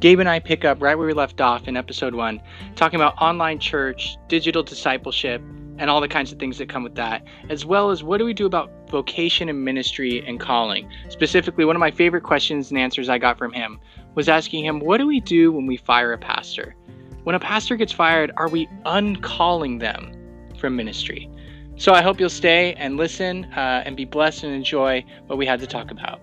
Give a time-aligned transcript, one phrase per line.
[0.00, 2.40] Gabe and I pick up right where we left off in episode one,
[2.76, 5.42] talking about online church, digital discipleship,
[5.78, 8.24] and all the kinds of things that come with that, as well as what do
[8.24, 10.88] we do about vocation and ministry and calling.
[11.08, 13.80] Specifically, one of my favorite questions and answers I got from him
[14.14, 16.76] was asking him, What do we do when we fire a pastor?
[17.24, 20.12] When a pastor gets fired, are we uncalling them
[20.58, 21.28] from ministry?
[21.76, 25.46] So I hope you'll stay and listen uh, and be blessed and enjoy what we
[25.46, 26.20] had to talk about.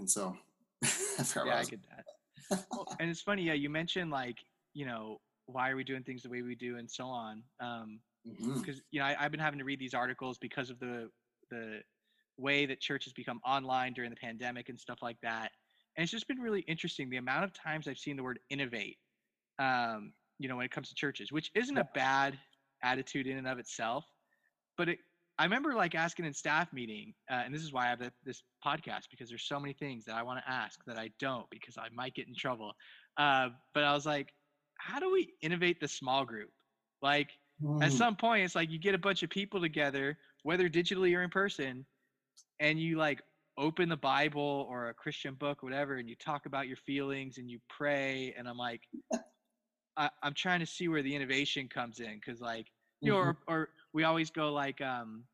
[0.00, 0.36] And so,
[1.46, 2.64] yeah, I get that.
[2.72, 4.38] well, and it's funny, yeah, you mentioned like,
[4.74, 7.42] you know, why are we doing things the way we do and so on.
[7.60, 8.72] Um, because mm-hmm.
[8.90, 11.08] you know I, have been having to read these articles because of the
[11.50, 11.80] the
[12.36, 15.50] way that church has become online during the pandemic and stuff like that
[15.96, 18.98] and it's just been really interesting the amount of times i've seen the word innovate
[19.60, 22.36] um, you know, when it comes to churches, which isn't a bad
[22.82, 24.06] attitude in and of itself.
[24.76, 24.98] But it,
[25.40, 28.42] I remember like asking in staff meeting, uh, and this is why I have this
[28.62, 31.78] podcast because there's so many things that I want to ask that I don't because
[31.78, 32.72] I might get in trouble.
[33.16, 34.34] Uh, but I was like,
[34.76, 36.50] how do we innovate the small group?
[37.00, 37.30] Like
[37.64, 37.82] mm.
[37.82, 41.22] at some point, it's like you get a bunch of people together, whether digitally or
[41.22, 41.86] in person,
[42.60, 43.22] and you like
[43.56, 47.38] open the Bible or a Christian book, or whatever, and you talk about your feelings
[47.38, 48.34] and you pray.
[48.36, 48.82] And I'm like,
[49.96, 52.66] I, am trying to see where the innovation comes in because like
[53.00, 53.22] you mm-hmm.
[53.22, 55.24] know or, or we always go like um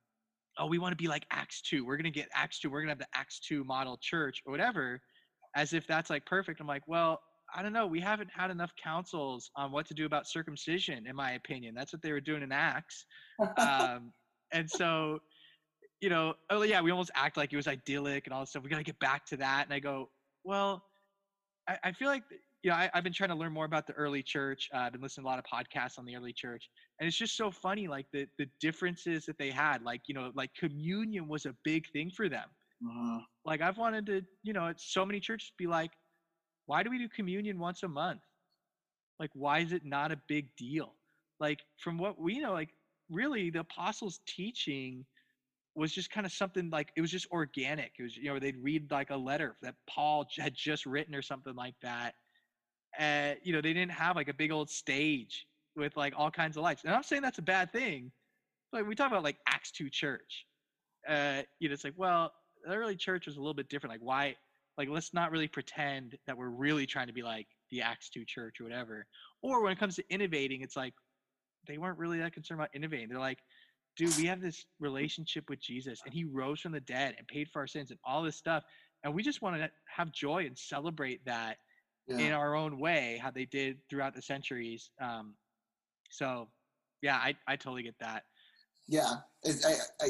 [0.58, 2.80] oh we want to be like acts 2 we're going to get acts 2 we're
[2.80, 5.00] going to have the acts 2 model church or whatever
[5.54, 6.60] as if that's like perfect.
[6.60, 7.20] I'm like well
[7.54, 11.14] i don't know we haven't had enough councils on what to do about circumcision in
[11.14, 11.74] my opinion.
[11.74, 13.06] That's what they were doing in acts
[13.58, 14.12] um,
[14.52, 15.18] and so
[16.00, 18.62] you know oh yeah we almost act like it was idyllic and all this stuff
[18.62, 20.08] we got to get back to that and i go
[20.44, 20.82] well
[21.68, 22.22] I, I feel like
[22.66, 24.68] you know, I, have been trying to learn more about the early church.
[24.74, 27.16] Uh, I've been listening to a lot of podcasts on the early church, and it's
[27.16, 29.84] just so funny, like the the differences that they had.
[29.84, 32.48] Like, you know, like communion was a big thing for them.
[32.84, 33.20] Uh-huh.
[33.44, 35.92] Like, I've wanted to, you know, so many churches be like,
[36.66, 38.22] why do we do communion once a month?
[39.20, 40.92] Like, why is it not a big deal?
[41.38, 42.70] Like, from what we know, like,
[43.08, 45.04] really, the apostles' teaching
[45.76, 47.92] was just kind of something like it was just organic.
[47.96, 51.22] It was, you know, they'd read like a letter that Paul had just written or
[51.22, 52.14] something like that
[52.98, 55.46] uh, you know, they didn't have like a big old stage
[55.76, 56.82] with like all kinds of lights.
[56.84, 58.10] And I'm saying that's a bad thing.
[58.72, 60.46] Like we talk about like Acts 2 church.
[61.08, 62.32] Uh, you know, it's like, well,
[62.64, 63.92] the early church was a little bit different.
[63.92, 64.36] Like why
[64.78, 68.24] like let's not really pretend that we're really trying to be like the Acts 2
[68.24, 69.06] church or whatever.
[69.42, 70.94] Or when it comes to innovating, it's like
[71.66, 73.08] they weren't really that concerned about innovating.
[73.08, 73.38] They're like,
[73.96, 77.48] dude, we have this relationship with Jesus and he rose from the dead and paid
[77.48, 78.64] for our sins and all this stuff.
[79.02, 81.56] And we just want to have joy and celebrate that
[82.06, 82.18] yeah.
[82.18, 84.90] in our own way, how they did throughout the centuries.
[85.00, 85.34] Um,
[86.10, 86.48] so,
[87.02, 88.24] yeah, I, I totally get that.
[88.88, 90.08] Yeah, I, I,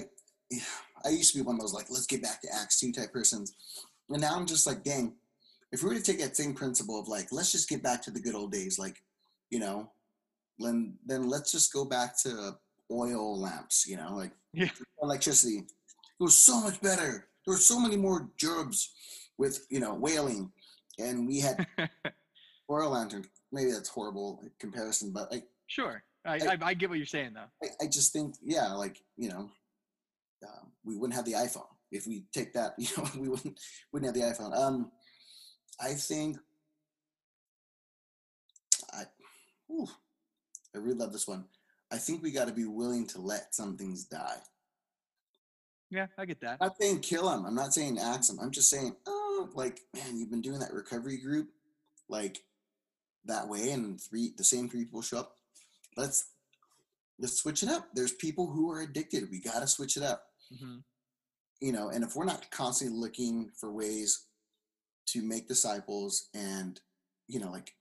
[1.05, 3.13] I used to be one of those like, let's get back to Acts two type
[3.13, 3.55] persons,
[4.11, 5.15] and now I'm just like, dang,
[5.73, 8.11] if we were to take that same principle of like, let's just get back to
[8.11, 9.03] the good old days, like,
[9.51, 9.91] you know,
[10.59, 12.57] then then let's just go back to
[12.91, 14.69] oil lamps, you know, like yeah.
[15.03, 15.59] electricity.
[15.59, 17.29] It was so much better.
[17.45, 18.93] There were so many more jobs
[19.39, 20.51] with you know whaling
[20.99, 21.67] and we had
[22.71, 23.25] oil lantern.
[23.53, 27.69] Maybe that's horrible comparison, but like sure, I, I, I get what you're saying though.
[27.81, 29.51] I, I, just think yeah, like you know,
[30.45, 32.75] uh, we wouldn't have the iPhone if we take that.
[32.79, 33.61] You know, we wouldn't
[33.93, 34.57] wouldn't have the iPhone.
[34.57, 34.91] Um,
[35.81, 36.39] I think
[38.93, 39.03] I,
[39.71, 41.45] I really love this one.
[41.93, 44.39] I think we got to be willing to let some things die.
[45.91, 46.59] Yeah, I get that.
[46.61, 47.47] I'm not saying kill them.
[47.47, 48.41] I'm not saying axe them.
[48.41, 51.49] I'm just saying, oh, like, man, you've been doing that recovery group
[52.09, 52.43] like
[53.25, 55.37] that way, and three the same three people show up.
[55.97, 56.31] Let's
[57.19, 57.89] let's switch it up.
[57.95, 59.31] There's people who are addicted.
[59.31, 60.27] We got to switch it up.
[60.53, 60.77] Mm-hmm.
[61.61, 64.27] You know, and if we're not constantly looking for ways
[65.07, 66.81] to make disciples, and
[67.29, 67.73] you know, like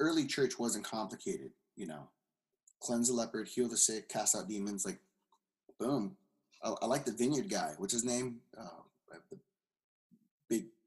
[0.00, 1.50] early church wasn't complicated.
[1.76, 2.08] You know,
[2.80, 4.84] cleanse the leopard, heal the sick, cast out demons.
[4.84, 4.98] Like,
[5.78, 6.16] boom.
[6.62, 7.74] I, I like the vineyard guy.
[7.78, 8.40] What's his name?
[8.58, 8.82] Uh,
[9.30, 9.38] the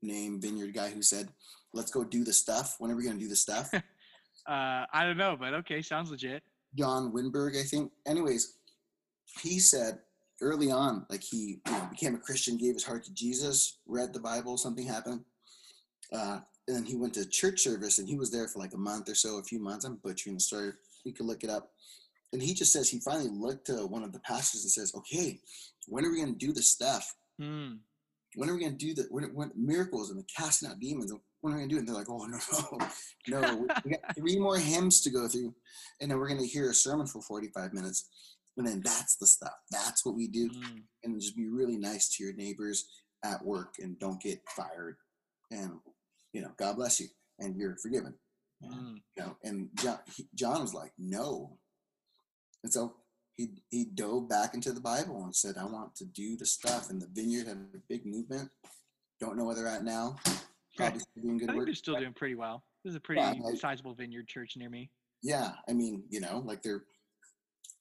[0.01, 1.30] name vineyard guy who said,
[1.74, 3.74] "Let's go do the stuff." When are we going to do the stuff?
[3.74, 3.81] uh,
[4.48, 6.44] I don't know, but okay, sounds legit.
[6.75, 7.92] John Wimber, I think.
[8.06, 8.57] Anyways,
[9.42, 10.00] he said
[10.42, 14.13] early on, like he you know, became a Christian, gave his heart to Jesus, read
[14.13, 15.21] the Bible, something happened,
[16.13, 18.77] uh, and then he went to church service, and he was there for like a
[18.77, 19.86] month or so, a few months.
[19.86, 20.71] I'm butchering the story.
[21.03, 21.71] You can look it up.
[22.33, 25.42] And he just says he finally looked to one of the pastors and says, "Okay,
[25.88, 27.74] when are we going to do the stuff?" Hmm
[28.36, 31.13] when are we going to do the when, when, miracles and the casting out demons?
[31.42, 31.80] When are we going to do it?
[31.80, 33.68] And they're like, oh, no, no, no.
[33.83, 35.54] we got three more hymns to go through.
[36.00, 38.10] And then we're going to hear a sermon for 45 minutes.
[38.57, 39.54] And then that's the stuff.
[39.72, 40.50] That's what we do.
[40.50, 40.83] Mm.
[41.04, 42.88] And just be really nice to your neighbors.
[43.24, 44.95] at work and don't get fired
[45.51, 45.74] and
[46.34, 47.07] you know god bless you
[47.39, 48.13] and you're forgiven
[48.63, 48.95] mm.
[49.16, 51.57] you know and john, he, john was like no
[52.63, 52.94] and so
[53.38, 56.89] he he dove back into the bible and said i want to do the stuff.
[56.89, 58.50] And the vineyard had a big movement.
[59.19, 60.16] Don't know where they're at now.
[60.78, 61.68] Probably doing good I think work.
[61.68, 62.63] they're still doing pretty well.
[62.83, 64.89] There's a pretty yeah, sizable vineyard church near me.
[65.24, 66.83] Yeah i mean you know like they're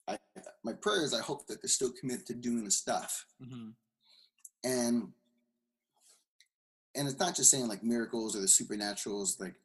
[0.07, 0.17] I,
[0.63, 3.25] my prayer is I hope that they're still committed to doing the stuff.
[3.41, 3.69] Mm-hmm.
[4.63, 5.09] And
[6.95, 9.55] and it's not just saying like miracles or the supernaturals like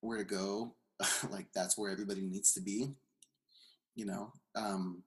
[0.00, 0.74] where to go.
[1.30, 2.94] Like that's where everybody needs to be
[3.94, 4.32] you know?
[4.54, 5.02] Um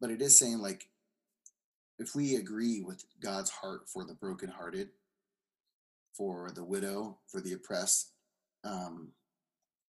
[0.00, 0.88] but it is saying like
[1.98, 4.88] if we agree with god's heart for the brokenhearted
[6.14, 8.10] for the widow for the oppressed
[8.64, 9.08] um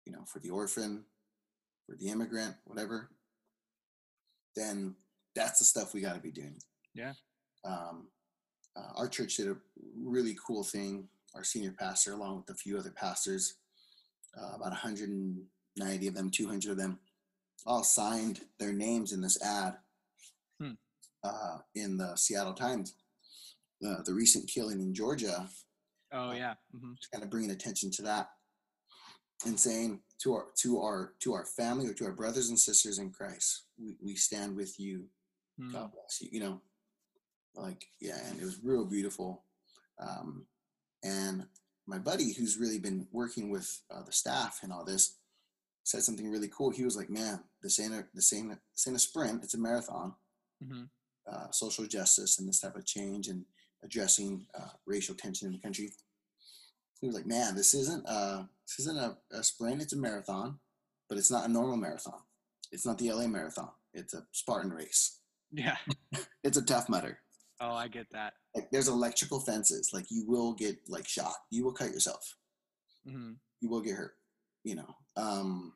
[0.05, 1.03] you know for the orphan
[1.85, 3.09] for the immigrant whatever
[4.57, 4.95] then
[5.37, 6.57] that's the stuff we got to be doing.
[6.93, 7.13] Yeah.
[7.63, 8.07] Um,
[8.75, 9.55] uh, our church did a
[10.03, 11.07] really cool thing.
[11.35, 13.55] Our senior pastor, along with a few other pastors,
[14.37, 16.99] uh, about 190 of them, 200 of them,
[17.65, 19.75] all signed their names in this ad.
[21.27, 22.95] Uh, in the Seattle Times.
[23.79, 25.47] The, the recent killing in Georgia.
[26.11, 26.93] Oh yeah, mm-hmm.
[26.95, 28.29] just kind of bringing attention to that
[29.45, 32.97] and saying to our to our to our family or to our brothers and sisters
[32.97, 35.05] in Christ, we, we stand with you.
[35.59, 35.73] Mm.
[35.73, 36.29] God bless you.
[36.31, 36.61] You know,
[37.55, 39.43] like yeah, and it was real beautiful.
[39.99, 40.45] Um,
[41.03, 41.45] and
[41.85, 45.17] my buddy, who's really been working with uh, the staff and all this,
[45.83, 46.71] said something really cool.
[46.71, 49.43] He was like, "Man, this ain't a this ain't a, this ain't a sprint.
[49.43, 50.13] It's a marathon.
[50.63, 50.83] Mm-hmm.
[51.29, 53.43] Uh, social justice and this type of change and
[53.83, 55.91] addressing uh, racial tension in the country."
[57.01, 59.81] He was like, "Man, this isn't a, this isn't a, a sprint.
[59.81, 60.59] It's a marathon,
[61.09, 62.21] but it's not a normal marathon.
[62.71, 63.69] It's not the LA marathon.
[63.93, 65.19] It's a Spartan race.
[65.51, 65.77] Yeah,
[66.43, 67.19] it's a Tough Mudder.
[67.59, 68.33] Oh, I get that.
[68.55, 69.91] Like there's electrical fences.
[69.93, 71.33] Like you will get like shot.
[71.49, 72.35] You will cut yourself.
[73.07, 73.33] Mm-hmm.
[73.61, 74.15] You will get hurt.
[74.63, 74.95] You know.
[75.15, 75.73] Um,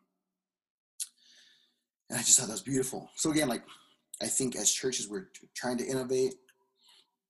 [2.09, 3.09] and I just thought that was beautiful.
[3.15, 3.63] So again, like
[4.21, 6.35] I think as churches we're trying to innovate.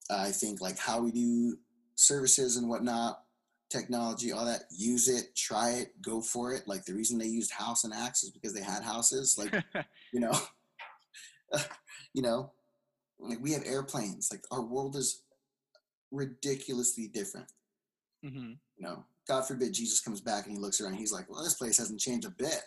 [0.10, 1.58] Uh, I think like how we do
[1.96, 3.20] services and whatnot
[3.72, 6.68] technology, all that, use it, try it, go for it.
[6.68, 9.38] Like the reason they used house and Acts is because they had houses.
[9.38, 9.64] Like,
[10.14, 10.34] you know,
[12.14, 12.52] you know,
[13.20, 14.30] like we have airplanes.
[14.32, 15.24] Like our world is
[16.12, 17.48] ridiculously different.
[18.26, 18.52] Mm-hmm.
[18.78, 20.96] You know, God forbid Jesus comes back and he looks around.
[20.96, 22.62] he's like, well, this place hasn't changed a bit.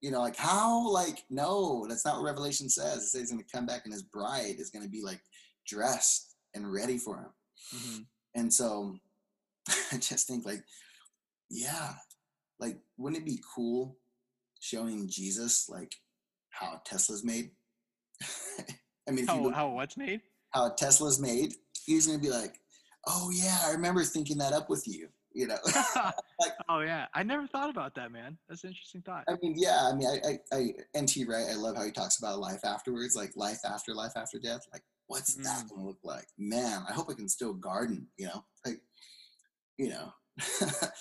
[0.00, 0.90] You know, like how?
[0.90, 2.98] Like no, that's not what Revelation says.
[2.98, 5.20] It says he's going to come back and his bride is going to be like
[5.66, 7.30] dressed and ready for him.
[7.74, 8.02] Mm-hmm.
[8.34, 8.96] And so
[9.92, 10.62] I just think like,
[11.50, 11.94] yeah,
[12.60, 13.96] like wouldn't it be cool
[14.60, 15.94] showing Jesus like
[16.50, 17.50] how Tesla's made?
[19.08, 20.20] I mean, how, how what's made?
[20.50, 21.54] How Tesla's made.
[21.84, 22.58] He's gonna be like,
[23.06, 25.08] oh yeah, I remember thinking that up with you.
[25.36, 25.58] You know,
[26.40, 28.38] like, oh yeah, I never thought about that, man.
[28.48, 29.24] That's an interesting thought.
[29.28, 30.58] I mean, yeah, I mean, I, I,
[30.94, 31.44] I NT Wright.
[31.50, 34.62] I love how he talks about life afterwards, like life after life after death.
[34.72, 35.42] Like, what's mm.
[35.42, 36.24] that gonna look like?
[36.38, 38.06] Man, I hope I can still garden.
[38.16, 38.80] You know, like
[39.76, 40.10] you know.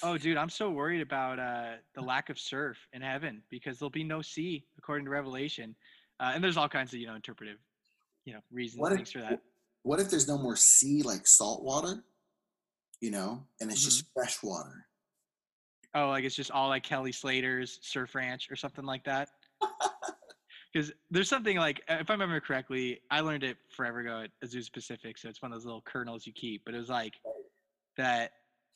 [0.03, 3.89] oh, dude, I'm so worried about uh, the lack of surf in heaven because there'll
[3.89, 5.77] be no sea according to Revelation,
[6.19, 7.59] uh, and there's all kinds of you know interpretive,
[8.25, 9.39] you know, reasons what if, for that.
[9.83, 12.03] What if there's no more sea like salt water,
[13.01, 13.89] you know, and it's mm-hmm.
[13.89, 14.85] just fresh water?
[15.93, 19.29] Oh, like it's just all like Kelly Slater's surf ranch or something like that.
[20.73, 24.73] Because there's something like, if I remember correctly, I learned it forever ago at Azusa
[24.73, 26.63] Pacific, so it's one of those little kernels you keep.
[26.65, 27.13] But it was like
[27.95, 28.31] that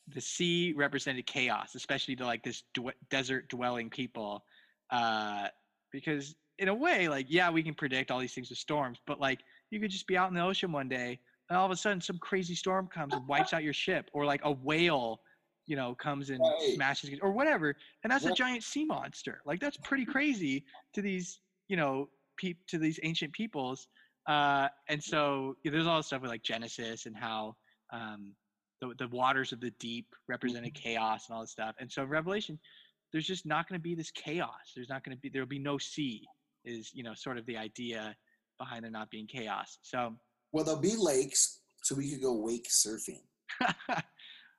[0.08, 4.42] the sea represented chaos, especially to like this d- desert dwelling people,
[4.90, 5.48] uh,
[5.92, 9.20] because in a way, like yeah, we can predict all these things with storms, but
[9.20, 11.20] like you could just be out in the ocean one day,
[11.50, 14.24] and all of a sudden some crazy storm comes and wipes out your ship, or
[14.24, 15.20] like a whale,
[15.66, 16.72] you know, comes and right.
[16.74, 19.42] smashes or whatever, and that's a giant sea monster.
[19.44, 20.64] Like that's pretty crazy
[20.94, 23.88] to these, you know, pe- to these ancient peoples.
[24.26, 27.56] Uh, and so yeah, there's all this stuff with like Genesis and how
[27.92, 28.32] um,
[28.80, 30.88] the, the waters of the deep represented mm-hmm.
[30.88, 31.74] chaos and all this stuff.
[31.80, 32.58] And so Revelation,
[33.12, 34.72] there's just not going to be this chaos.
[34.74, 36.22] There's not going to be there'll be no sea.
[36.64, 38.14] Is you know sort of the idea
[38.58, 39.78] behind there not being chaos.
[39.82, 40.14] So
[40.52, 43.22] well, there'll be lakes, so we could go wake surfing.
[43.88, 44.00] uh,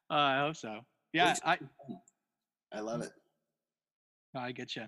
[0.10, 0.80] I hope so.
[1.14, 1.58] Yeah, I
[2.74, 3.12] I love it.
[4.36, 4.84] I get you.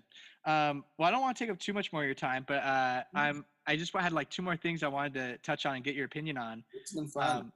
[0.45, 2.63] Um, well, I don't want to take up too much more of your time, but
[2.63, 3.17] uh, mm-hmm.
[3.17, 5.95] I'm I just had like two more things I wanted to touch on and get
[5.95, 6.63] your opinion on.
[6.74, 7.38] It's been fun.
[7.38, 7.53] Um,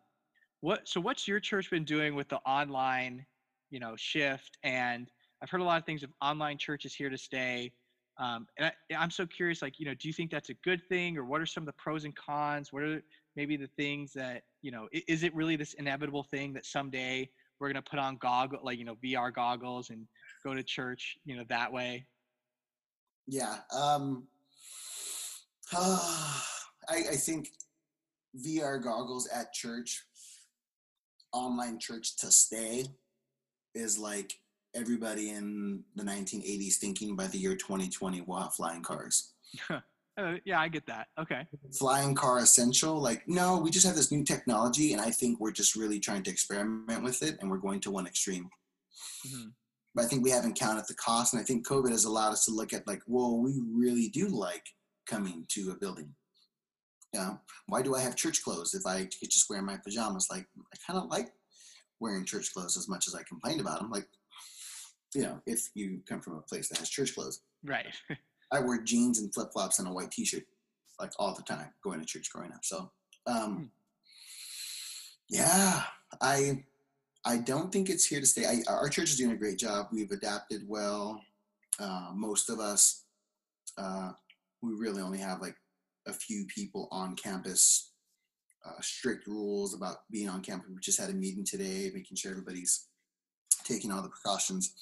[0.61, 3.25] what so what's your church been doing with the online,
[3.69, 4.57] you know, shift?
[4.63, 5.09] And
[5.41, 7.71] I've heard a lot of things of online churches here to stay.
[8.19, 10.81] Um, and I, I'm so curious, like, you know, do you think that's a good
[10.89, 12.73] thing or what are some of the pros and cons?
[12.73, 13.01] What are
[13.37, 17.29] maybe the things that, you know, is it really this inevitable thing that someday
[17.59, 20.07] we're going to put on goggle, like, you know, VR goggles and
[20.43, 22.07] go to church, you know, that way?
[23.27, 23.57] Yeah.
[23.71, 24.23] Um,
[25.73, 25.99] uh,
[26.89, 27.49] I, I think
[28.45, 30.03] VR goggles at church,
[31.31, 32.85] online church to stay
[33.75, 34.33] is like
[34.73, 39.33] everybody in the 1980s thinking by the year 2020 we'll have flying cars.
[40.17, 41.07] uh, yeah, I get that.
[41.19, 41.45] Okay.
[41.77, 42.99] Flying car essential?
[42.99, 46.23] Like, no, we just have this new technology, and I think we're just really trying
[46.23, 48.49] to experiment with it, and we're going to one extreme.
[49.27, 49.49] Mm-hmm.
[49.93, 52.45] But I think we haven't counted the cost, and I think COVID has allowed us
[52.45, 54.65] to look at like, whoa, we really do like
[55.07, 56.13] coming to a building.
[57.13, 60.27] You know, why do I have church clothes if I could just wear my pajamas?
[60.29, 61.29] Like, I kind of like
[61.99, 63.91] wearing church clothes as much as I complained about them.
[63.91, 64.07] Like,
[65.15, 67.41] you know, if you come from a place that has church clothes.
[67.63, 67.87] Right.
[68.51, 70.43] I wear jeans and flip flops and a white t-shirt
[70.99, 72.63] like all the time going to church growing up.
[72.63, 72.91] So,
[73.25, 73.63] um, hmm.
[75.29, 75.83] yeah,
[76.21, 76.63] I,
[77.25, 78.45] I don't think it's here to stay.
[78.45, 79.87] I, our church is doing a great job.
[79.91, 81.21] We've adapted well.
[81.79, 83.03] Uh, most of us,
[83.77, 84.11] uh,
[84.61, 85.55] we really only have like
[86.07, 87.91] a few people on campus.
[88.65, 90.69] Uh, strict rules about being on campus.
[90.69, 92.87] We just had a meeting today, making sure everybody's
[93.63, 94.73] taking all the precautions.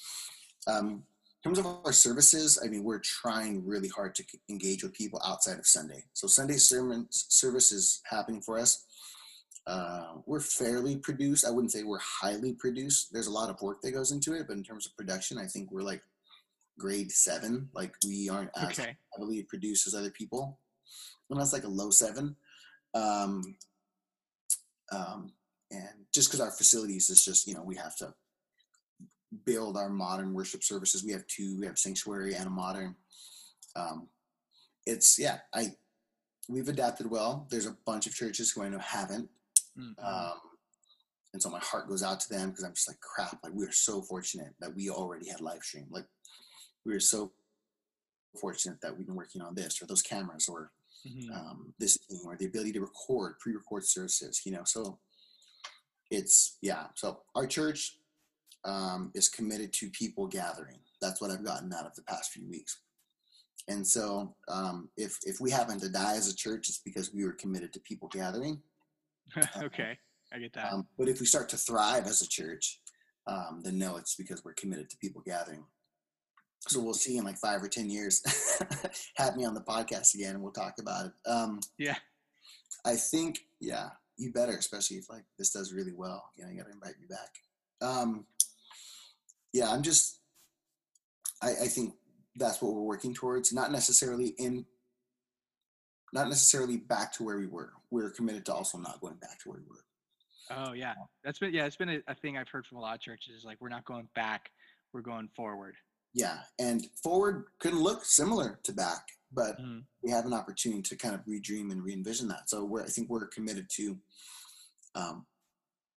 [0.66, 1.04] Um,
[1.46, 5.20] in terms of our services, I mean, we're trying really hard to engage with people
[5.24, 6.04] outside of Sunday.
[6.12, 8.84] So Sunday sermon service is happening for us.
[9.66, 11.46] Uh, we're fairly produced.
[11.46, 13.12] I wouldn't say we're highly produced.
[13.12, 15.46] There's a lot of work that goes into it, but in terms of production, I
[15.46, 16.02] think we're like
[16.78, 17.68] grade seven.
[17.74, 18.96] Like we aren't as okay.
[19.16, 20.58] heavily produced as other people.
[21.30, 22.36] And that's like a low seven.
[22.94, 23.56] Um,
[24.92, 25.32] um,
[25.70, 28.14] and just because our facilities is just, you know, we have to
[29.44, 31.04] build our modern worship services.
[31.04, 31.58] We have two.
[31.58, 32.96] We have sanctuary and a modern.
[33.74, 34.08] Um,
[34.86, 35.38] it's yeah.
[35.54, 35.72] I
[36.48, 37.46] we've adapted well.
[37.50, 39.28] There's a bunch of churches who I know haven't,
[39.78, 40.04] mm-hmm.
[40.04, 40.38] um,
[41.32, 43.38] and so my heart goes out to them because I'm just like crap.
[43.42, 45.86] Like we are so fortunate that we already had live stream.
[45.90, 46.06] Like
[46.84, 47.32] we are so
[48.40, 50.70] fortunate that we've been working on this or those cameras or
[51.06, 51.32] mm-hmm.
[51.32, 54.42] um, this thing or the ability to record pre-record services.
[54.44, 54.98] You know, so
[56.10, 56.84] it's yeah.
[56.94, 57.98] So our church
[58.66, 60.78] um, is committed to people gathering.
[61.00, 62.80] That's what I've gotten out of the past few weeks.
[63.68, 67.24] And so, um, if if we happen to die as a church, it's because we
[67.24, 68.60] were committed to people gathering.
[69.56, 69.98] okay,
[70.32, 70.72] I get that.
[70.72, 72.80] Um, but if we start to thrive as a church,
[73.26, 75.64] um, then no, it's because we're committed to people gathering.
[76.68, 78.22] So we'll see in like five or ten years.
[79.16, 81.12] Have me on the podcast again, and we'll talk about it.
[81.28, 81.96] Um, yeah,
[82.84, 86.30] I think yeah, you better, especially if like this does really well.
[86.36, 87.88] You know, you got to invite me back.
[89.56, 90.20] Yeah, I'm just,
[91.42, 91.94] I, I think
[92.34, 93.54] that's what we're working towards.
[93.54, 94.66] Not necessarily in,
[96.12, 97.72] not necessarily back to where we were.
[97.90, 99.84] We're committed to also not going back to where we were.
[100.50, 100.92] Oh yeah,
[101.24, 103.44] that's been yeah, it's been a, a thing I've heard from a lot of churches.
[103.44, 104.50] Like we're not going back,
[104.92, 105.74] we're going forward.
[106.12, 109.78] Yeah, and forward can look similar to back, but mm-hmm.
[110.02, 112.50] we have an opportunity to kind of redream and re-envision that.
[112.50, 113.96] So we're, I think we're committed to
[114.94, 115.26] um,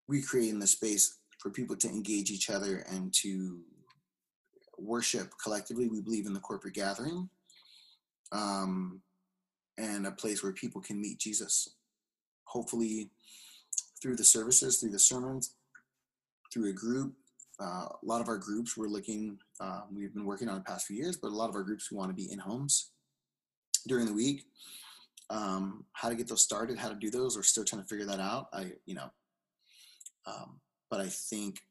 [0.08, 3.62] recreating the space for people to engage each other and to
[4.77, 5.88] worship collectively.
[5.88, 7.29] We believe in the corporate gathering
[8.31, 9.01] um,
[9.77, 11.75] and a place where people can meet Jesus.
[12.46, 13.10] Hopefully,
[14.01, 15.55] through the services, through the sermons,
[16.51, 17.13] through a group.
[17.62, 20.88] Uh, a lot of our groups we're looking, uh, we've been working on the past
[20.88, 22.91] few years, but a lot of our groups we want to be in homes
[23.88, 24.46] during the week.
[25.29, 28.05] Um, how to get those started, how to do those, we're still trying to figure
[28.05, 28.48] that out.
[28.53, 29.12] I, you know,
[30.25, 31.62] um, but I think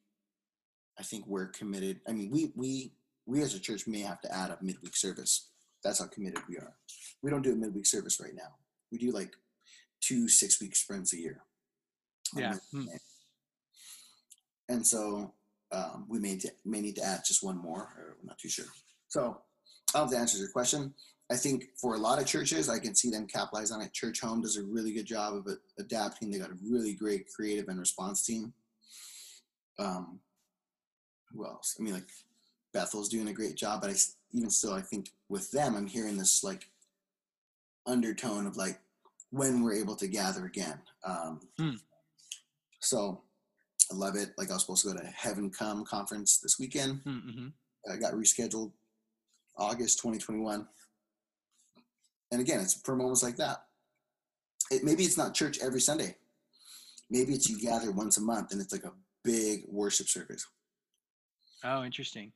[0.98, 2.00] I think we're committed.
[2.08, 2.92] I mean, we we
[3.26, 5.48] we as a church may have to add a midweek service.
[5.84, 6.74] That's how committed we are.
[7.22, 8.56] We don't do a midweek service right now.
[8.90, 9.32] We do like
[10.00, 11.42] two six week sprints a year.
[12.34, 12.54] Yeah.
[12.72, 12.86] Hmm.
[14.68, 15.32] And so
[15.72, 17.80] um, we may to, may need to add just one more.
[17.80, 18.66] Or I'm not too sure.
[19.08, 19.38] So
[19.94, 20.92] I hope that answers your question.
[21.30, 23.92] I think for a lot of churches, I can see them capitalize on it.
[23.92, 25.46] Churchome does a really good job of
[25.78, 26.30] adapting.
[26.30, 28.52] They got a really great creative and response team
[29.78, 30.20] um,
[31.32, 31.76] who else?
[31.78, 32.08] I mean, like
[32.72, 33.94] Bethel's doing a great job, but I
[34.32, 36.68] even still, I think with them, I'm hearing this like
[37.86, 38.78] undertone of like
[39.30, 40.78] when we're able to gather again.
[41.04, 41.76] Um, mm.
[42.80, 43.22] So
[43.90, 44.30] I love it.
[44.36, 47.00] Like I was supposed to go to Heaven Come conference this weekend.
[47.04, 47.92] Hmm, mm-hmm.
[47.92, 48.72] I got rescheduled
[49.56, 50.66] August 2021.
[52.30, 53.64] And again, it's for moments like that.
[54.70, 56.16] It, maybe it's not church every Sunday.
[57.10, 58.92] Maybe it's you gather once a month and it's like a
[59.28, 60.46] big worship service.
[61.64, 62.32] Oh, interesting.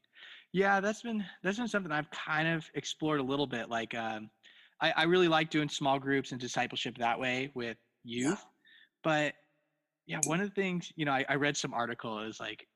[0.53, 3.71] Yeah, that's been that's been something I've kind of explored a little bit.
[3.71, 4.29] Like, um,
[4.81, 8.29] I, I really like doing small groups and discipleship that way with youth.
[8.29, 8.37] Yeah.
[9.03, 9.35] But
[10.07, 12.67] yeah, one of the things you know, I, I read some article is like,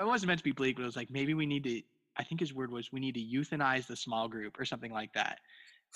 [0.00, 1.80] it wasn't meant to be bleak, but it was like maybe we need to.
[2.18, 5.14] I think his word was we need to euthanize the small group or something like
[5.14, 5.38] that.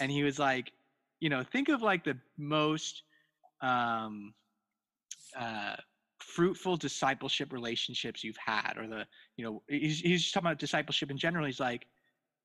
[0.00, 0.73] And he was like,
[1.21, 3.02] you know, think of like the most
[3.61, 4.33] um,
[5.38, 5.76] uh,
[6.26, 9.06] fruitful discipleship relationships you've had or the
[9.37, 11.87] you know he's, he's talking about discipleship in general he's like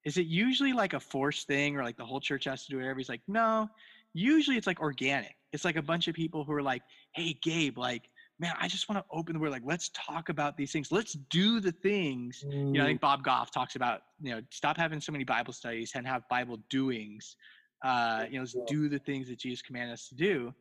[0.05, 2.79] is it usually like a forced thing or like the whole church has to do
[2.79, 3.67] it he's like no
[4.13, 5.35] usually it's like organic.
[5.53, 6.81] It's like a bunch of people who are like
[7.13, 8.03] hey gabe like
[8.39, 10.91] man i just want to open the word like let's talk about these things.
[10.91, 12.53] Let's do the things mm.
[12.53, 13.01] you know i think mm.
[13.01, 16.57] bob goff talks about you know stop having so many bible studies and have bible
[16.69, 17.35] doings.
[17.83, 20.53] Uh you know do the things that jesus commanded us to do.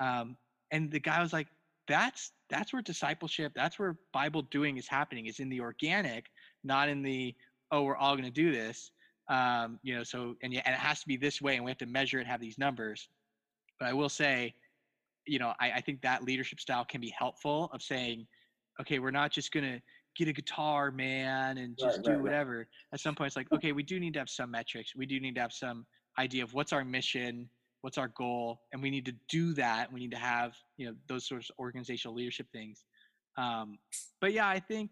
[0.00, 0.36] Um
[0.70, 1.46] and the guy was like
[1.88, 6.26] that's that's where discipleship that's where bible doing is happening is in the organic
[6.64, 7.34] not in the
[7.70, 8.90] oh we're all going to do this
[9.28, 11.70] um, you know so and, yeah, and it has to be this way and we
[11.70, 13.08] have to measure it have these numbers.
[13.80, 14.54] But i will say
[15.26, 18.26] you know I, I think that leadership style can be helpful of saying
[18.80, 19.80] okay we're not just going to
[20.16, 22.58] get a guitar man and just right, do right, whatever.
[22.58, 22.66] Right.
[22.94, 24.94] at some point it's like okay we do need to have some metrics.
[24.94, 25.86] We do need to have some
[26.18, 27.48] idea of what's our mission
[27.86, 30.94] what's our goal and we need to do that we need to have you know
[31.06, 32.82] those sorts of organizational leadership things.
[33.38, 33.78] Um,
[34.20, 34.90] but yeah i think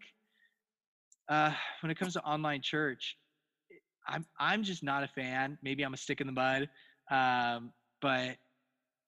[1.27, 3.17] uh, when it comes to online church
[4.07, 5.57] i'm i'm just not a fan.
[5.61, 6.69] Maybe i'm a stick in the mud
[7.11, 8.37] um, but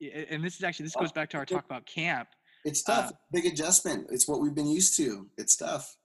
[0.01, 2.27] and this is actually this goes back to our talk about camp.
[2.65, 3.11] It's tough.
[3.11, 4.07] Uh, big adjustment.
[4.11, 5.27] It's what we've been used to.
[5.37, 5.95] It's tough.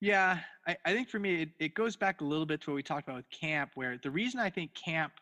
[0.00, 2.74] Yeah I, I think for me it, it goes back a little bit to what
[2.74, 5.12] we talked about with camp where the reason i think camp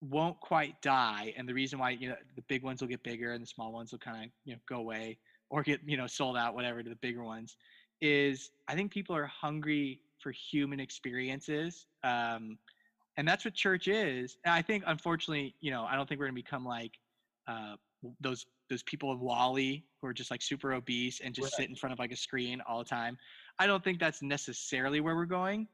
[0.00, 3.32] won't quite die and the reason why you know the big ones will get bigger
[3.32, 5.18] and the small ones will kind of you know go away
[5.50, 7.56] or get you know sold out whatever to the bigger ones
[8.00, 12.56] is i think people are hungry for human experiences um,
[13.16, 16.26] and that's what church is and i think unfortunately you know i don't think we're
[16.26, 16.92] going to become like
[17.46, 17.74] uh,
[18.20, 21.52] those those people of WALL-E who are just like super obese and just right.
[21.62, 23.18] sit in front of like a screen all the time
[23.58, 25.66] i don't think that's necessarily where we're going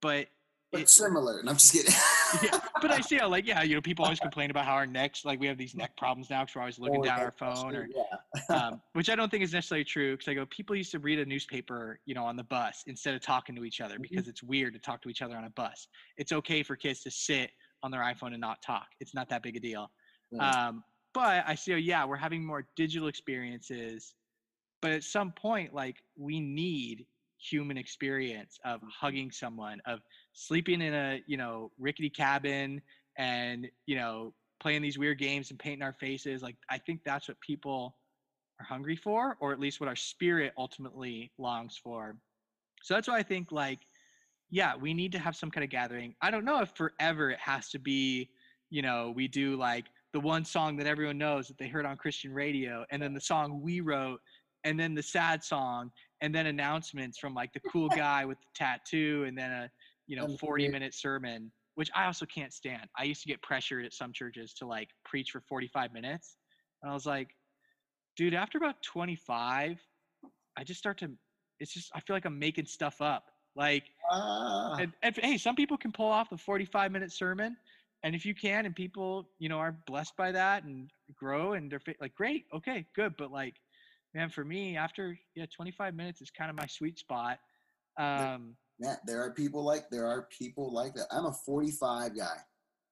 [0.00, 0.26] but
[0.72, 1.94] but it, similar and i'm just kidding
[2.42, 4.86] yeah, but I see how like yeah, you know, people always complain about how our
[4.86, 7.74] necks like we have these neck problems now because we're always looking down our phone
[7.74, 8.56] or yeah.
[8.56, 11.18] um, which I don't think is necessarily true because I go people used to read
[11.18, 14.02] a newspaper you know on the bus instead of talking to each other mm-hmm.
[14.02, 15.88] because it's weird to talk to each other on a bus.
[16.16, 17.50] It's okay for kids to sit
[17.82, 18.86] on their iPhone and not talk.
[19.00, 19.90] It's not that big a deal.
[20.38, 24.14] Um, but I see, oh, yeah, we're having more digital experiences,
[24.80, 27.06] but at some point, like we need
[27.38, 28.88] human experience of mm-hmm.
[28.90, 30.00] hugging someone, of
[30.32, 32.80] sleeping in a you know rickety cabin,
[33.18, 36.42] and you know playing these weird games and painting our faces.
[36.42, 37.96] Like I think that's what people
[38.60, 42.16] are hungry for, or at least what our spirit ultimately longs for.
[42.82, 43.80] So that's why I think like
[44.50, 46.14] yeah, we need to have some kind of gathering.
[46.20, 48.30] I don't know if forever it has to be,
[48.68, 51.96] you know, we do like the one song that everyone knows that they heard on
[51.96, 54.20] Christian radio, and then the song we wrote,
[54.64, 55.90] and then the sad song,
[56.20, 59.70] and then announcements from like the cool guy with the tattoo and then a
[60.10, 63.84] you know 40 minute sermon which i also can't stand i used to get pressured
[63.84, 66.36] at some churches to like preach for 45 minutes
[66.82, 67.28] and i was like
[68.16, 69.78] dude after about 25
[70.58, 71.10] i just start to
[71.60, 74.76] it's just i feel like i'm making stuff up like uh.
[74.80, 77.56] and, and, hey some people can pull off the 45 minute sermon
[78.02, 81.70] and if you can and people you know are blessed by that and grow and
[81.70, 83.54] they're like great okay good but like
[84.14, 87.38] man, for me, after yeah, 25 minutes is kind of my sweet spot.
[87.98, 91.06] Um, yeah, there are people like there are people like that.
[91.10, 92.36] I'm a 45 guy.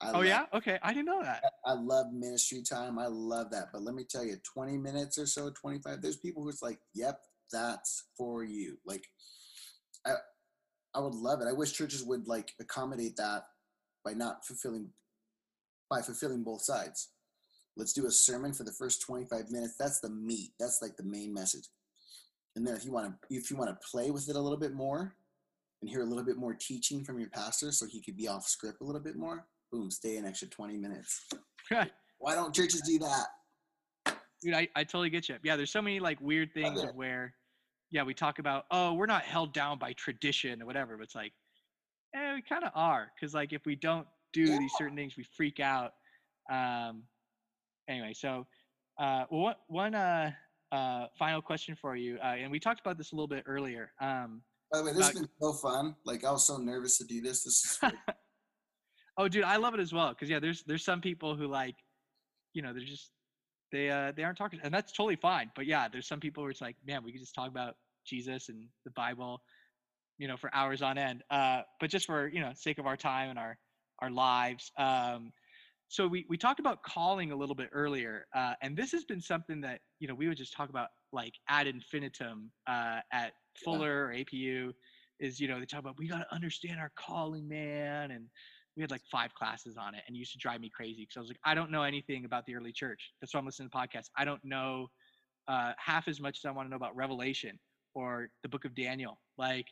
[0.00, 1.42] I oh yeah, okay, I didn't know that.
[1.64, 2.98] I love ministry time.
[2.98, 3.68] I love that.
[3.72, 6.00] But let me tell you, 20 minutes or so, 25.
[6.00, 7.18] There's people who's like, "Yep,
[7.50, 9.04] that's for you." Like,
[10.06, 10.12] I,
[10.94, 11.48] I would love it.
[11.48, 13.44] I wish churches would like accommodate that
[14.04, 14.90] by not fulfilling,
[15.90, 17.08] by fulfilling both sides.
[17.76, 19.74] Let's do a sermon for the first 25 minutes.
[19.78, 20.50] That's the meat.
[20.60, 21.68] That's like the main message.
[22.56, 24.58] And then if you want to if you want to play with it a little
[24.58, 25.14] bit more
[25.80, 28.46] and hear a little bit more teaching from your pastor so he could be off
[28.46, 31.26] script a little bit more, boom, stay an extra 20 minutes.
[32.18, 34.16] Why don't churches do that?
[34.42, 35.36] Dude, I, I totally get you.
[35.42, 37.34] Yeah, there's so many like weird things of where
[37.90, 41.14] yeah, we talk about, oh, we're not held down by tradition or whatever, but it's
[41.14, 41.32] like,
[42.14, 43.10] eh, we kind of are.
[43.18, 44.58] Cause like if we don't do yeah.
[44.58, 45.92] these certain things, we freak out.
[46.50, 47.04] Um,
[47.88, 48.46] anyway, so
[48.98, 50.32] uh, one, one uh,
[50.72, 53.92] uh, final question for you, uh, and we talked about this a little bit earlier.
[54.00, 55.96] Um, By the way, this has been so fun.
[56.04, 57.44] Like I was so nervous to do this.
[57.44, 57.78] This is.
[59.18, 60.14] oh, dude, I love it as well.
[60.14, 61.76] Cause yeah, there's there's some people who like,
[62.52, 63.10] you know, they're just
[63.72, 65.50] they uh they aren't talking, and that's totally fine.
[65.56, 67.76] But yeah, there's some people where it's like, man, we could just talk about
[68.06, 69.40] Jesus and the Bible.
[70.18, 71.22] you know, for hours on end.
[71.30, 73.56] Uh, but just for you know, sake of our time and our
[74.00, 74.70] our lives.
[74.78, 75.32] Um,
[75.88, 79.20] so we we talked about calling a little bit earlier, uh, and this has been
[79.20, 83.32] something that you know we would just talk about like ad infinitum uh, at
[83.64, 84.20] Fuller yeah.
[84.20, 84.72] or APU.
[85.18, 88.26] Is you know they talk about we got to understand our calling, man, and
[88.76, 91.16] we had like five classes on it and it used to drive me crazy because
[91.16, 93.12] I was like, I don't know anything about the early church.
[93.20, 94.08] That's why I'm listening to podcasts.
[94.16, 94.86] I don't know
[95.48, 97.58] uh, half as much as I want to know about Revelation
[97.94, 99.18] or the book of Daniel.
[99.36, 99.66] Like,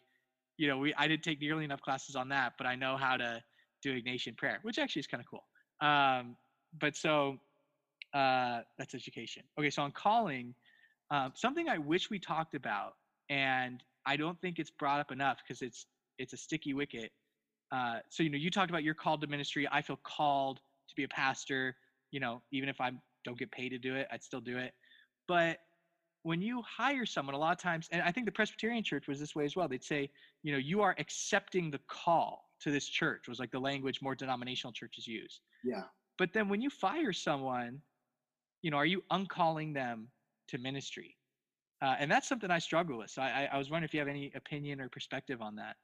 [0.57, 3.16] you know, we I didn't take nearly enough classes on that, but I know how
[3.16, 3.40] to
[3.81, 5.44] do Ignatian prayer, which actually is kind of cool.
[5.80, 6.36] Um,
[6.78, 7.38] but so
[8.14, 9.42] uh, that's education.
[9.58, 10.54] Okay, so on calling,
[11.10, 12.94] um, something I wish we talked about,
[13.28, 15.86] and I don't think it's brought up enough because it's
[16.18, 17.12] it's a sticky wicket,
[17.72, 19.68] uh, so you know you talked about your call to ministry.
[19.70, 21.76] I feel called to be a pastor
[22.10, 22.90] you know even if i
[23.24, 24.72] don't get paid to do it i'd still do it.
[25.28, 25.58] But
[26.22, 29.20] when you hire someone a lot of times and i think the presbyterian church was
[29.20, 29.68] this way as well.
[29.68, 30.10] They'd say
[30.42, 34.14] you know you are accepting the call to this church was like the language more
[34.14, 35.83] denominational churches use yeah.
[36.18, 37.81] But then when you fire someone
[38.62, 40.09] you know are you uncalling them
[40.48, 41.16] to ministry?
[41.83, 44.09] Uh, and that's something i struggle with so I, I was wondering if you have
[44.09, 45.76] any opinion or perspective on that.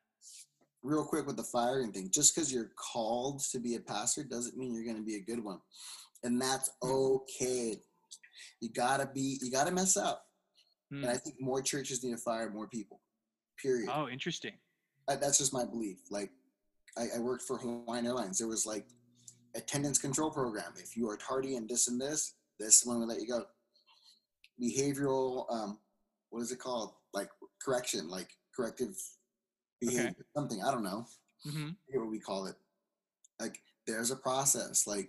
[0.83, 4.57] Real quick with the firing thing just because you're called to be a pastor doesn't
[4.57, 5.59] mean you're going to be a good one
[6.25, 6.90] and that's hmm.
[6.90, 7.77] okay.
[8.61, 10.25] You gotta be you gotta mess up
[10.90, 11.18] and i hmm.
[11.18, 13.01] think more churches need to fire more people
[13.59, 13.90] period.
[13.95, 14.53] Oh interesting.
[15.07, 16.31] That's just my belief like
[16.97, 18.87] I, I worked for hawaiian airlines there was like
[19.55, 23.21] attendance control program if you are tardy and this and this this one will let
[23.21, 23.45] you go
[24.61, 25.79] behavioral um
[26.31, 27.29] what is it called like
[27.62, 28.97] correction like corrective
[29.83, 30.17] behavior, okay.
[30.37, 30.62] something.
[30.62, 31.07] I don't know.
[31.47, 31.71] Mm-hmm.
[31.99, 32.55] what we call it.
[33.41, 34.87] Like there's a process.
[34.87, 35.09] Like,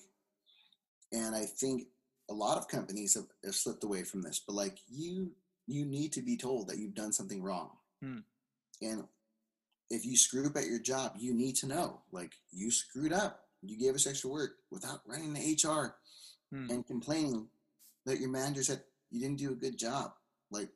[1.12, 1.84] and I think
[2.30, 4.42] a lot of companies have, have slipped away from this.
[4.46, 5.32] But like you,
[5.68, 7.70] you need to be told that you've done something wrong.
[8.02, 8.20] Hmm.
[8.82, 9.04] And
[9.90, 12.02] if you screw up at your job, you need to know.
[12.12, 13.43] Like you screwed up.
[13.66, 15.96] You gave us extra work without running the HR
[16.54, 16.70] hmm.
[16.70, 17.48] and complaining
[18.06, 20.12] that your manager said you didn't do a good job.
[20.52, 20.70] Like,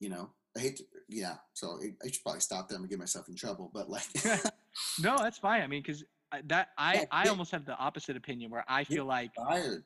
[0.00, 1.36] you know, I hate to, yeah.
[1.54, 3.70] So I should probably stop them and get myself in trouble.
[3.72, 4.06] But like,
[5.00, 5.62] no, that's fine.
[5.62, 6.04] I mean, because
[6.44, 9.84] that I yeah, I almost have the opposite opinion where I feel like fired.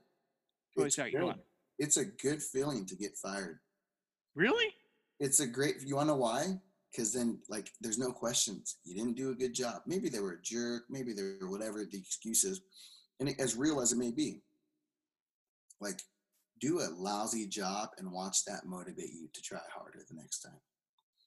[0.78, 1.38] Oh, sorry, go on.
[1.78, 3.59] It's a good feeling to get fired.
[4.35, 4.74] Really?
[5.18, 5.76] It's a great.
[5.85, 6.59] You want to know why?
[6.90, 8.79] Because then, like, there's no questions.
[8.85, 9.83] You didn't do a good job.
[9.87, 10.85] Maybe they were a jerk.
[10.90, 12.62] Maybe they were whatever the excuses,
[13.20, 14.42] and it, as real as it may be,
[15.81, 16.00] like
[16.61, 20.61] do a lousy job and watch that motivate you to try harder the next time.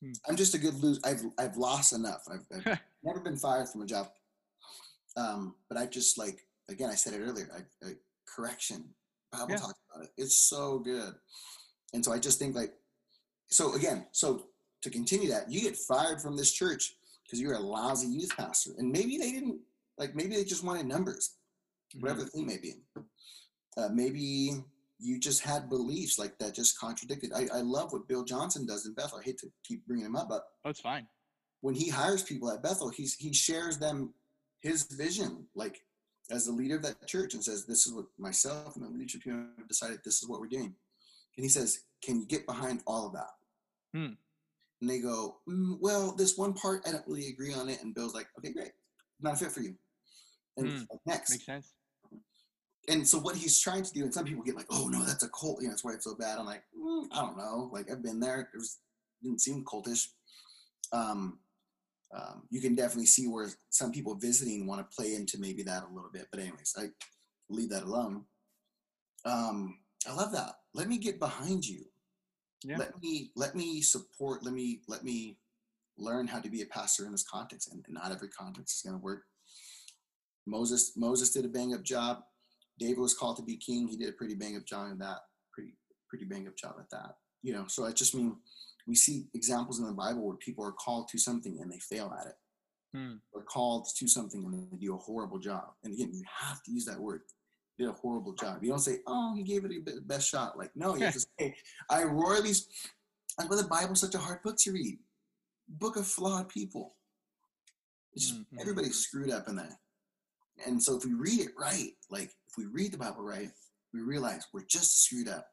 [0.02, 0.12] Hmm.
[0.28, 1.02] I'm just a good loser.
[1.04, 2.24] I've I've lost enough.
[2.32, 4.08] I've, I've never been fired from a job,
[5.18, 6.90] um, but I just like again.
[6.90, 7.50] I said it earlier.
[7.56, 7.92] I, I
[8.28, 8.86] correction.
[9.32, 9.58] Bible yeah.
[9.58, 10.12] talks about it.
[10.18, 11.14] It's so good,
[11.94, 12.74] and so I just think like,
[13.48, 14.06] so again.
[14.12, 14.46] So
[14.84, 16.94] to continue that, you get fired from this church
[17.24, 19.60] because you're a lousy youth pastor, and maybe they didn't
[19.98, 20.14] like.
[20.14, 21.36] Maybe they just wanted numbers,
[22.00, 22.26] whatever mm-hmm.
[22.26, 22.74] the thing may be.
[23.76, 24.52] Uh, maybe
[25.00, 27.32] you just had beliefs like that just contradicted.
[27.34, 29.20] I, I love what Bill Johnson does in Bethel.
[29.20, 31.08] I hate to keep bringing him up, but oh, it's fine.
[31.62, 34.14] When he hires people at Bethel, he's he shares them
[34.60, 35.82] his vision, like
[36.30, 39.24] as the leader of that church, and says, "This is what myself and the leadership
[39.24, 40.00] team have decided.
[40.04, 40.76] This is what we're doing."
[41.38, 43.32] And he says, "Can you get behind all of that?"
[43.94, 44.14] Hmm.
[44.84, 47.96] And they go, mm, "Well, this one part I don't really agree on it." And
[47.96, 48.74] Bill's like, "Okay, great,
[49.22, 49.76] not a fit for you."
[50.58, 50.84] And hmm.
[51.06, 51.74] next, makes sense
[52.90, 55.24] and so what he's trying to do, and some people get like, "Oh no, that's
[55.24, 56.38] a cult," you know, that's why it's so bad.
[56.38, 57.70] I'm like, mm, I don't know.
[57.72, 58.80] Like I've been there; it was
[59.22, 60.08] didn't seem cultish.
[60.92, 61.40] Um,
[62.14, 65.84] um, you can definitely see where some people visiting want to play into maybe that
[65.84, 66.28] a little bit.
[66.30, 66.88] But anyways, I
[67.50, 68.26] leave that alone.
[69.26, 70.56] Um, I love that.
[70.74, 71.86] Let me get behind you.
[72.64, 72.78] Yeah.
[72.78, 74.44] Let me let me support.
[74.44, 75.38] Let me let me
[75.98, 79.00] learn how to be a pastor in this context, and, not every context is going
[79.00, 79.24] to work.
[80.46, 82.24] Moses Moses did a bang up job.
[82.80, 83.88] David was called to be king.
[83.88, 85.20] He did a pretty bang up job at that.
[85.54, 85.74] Pretty
[86.10, 87.16] pretty bang up job at that.
[87.42, 88.36] You know, so I just mean
[88.88, 92.16] we see examples in the Bible where people are called to something and they fail
[92.20, 92.36] at it.
[92.94, 93.16] Hmm.
[93.34, 95.72] They're called to something and they do a horrible job.
[95.84, 97.22] And again, you have to use that word.
[97.78, 98.64] Did a horrible job.
[98.64, 101.26] You don't say, "Oh, he gave it a best shot." Like, no, you have to
[101.40, 101.56] say,
[101.90, 102.54] "I royally."
[103.38, 105.00] That's why the Bible's such a hard book to read.
[105.68, 106.96] Book of flawed people.
[108.16, 108.60] mm-hmm.
[108.60, 109.74] Everybody's screwed up in that.
[110.68, 113.50] And so if we read it right, like if we read the Bible right,
[113.94, 115.48] we realize we're just screwed up.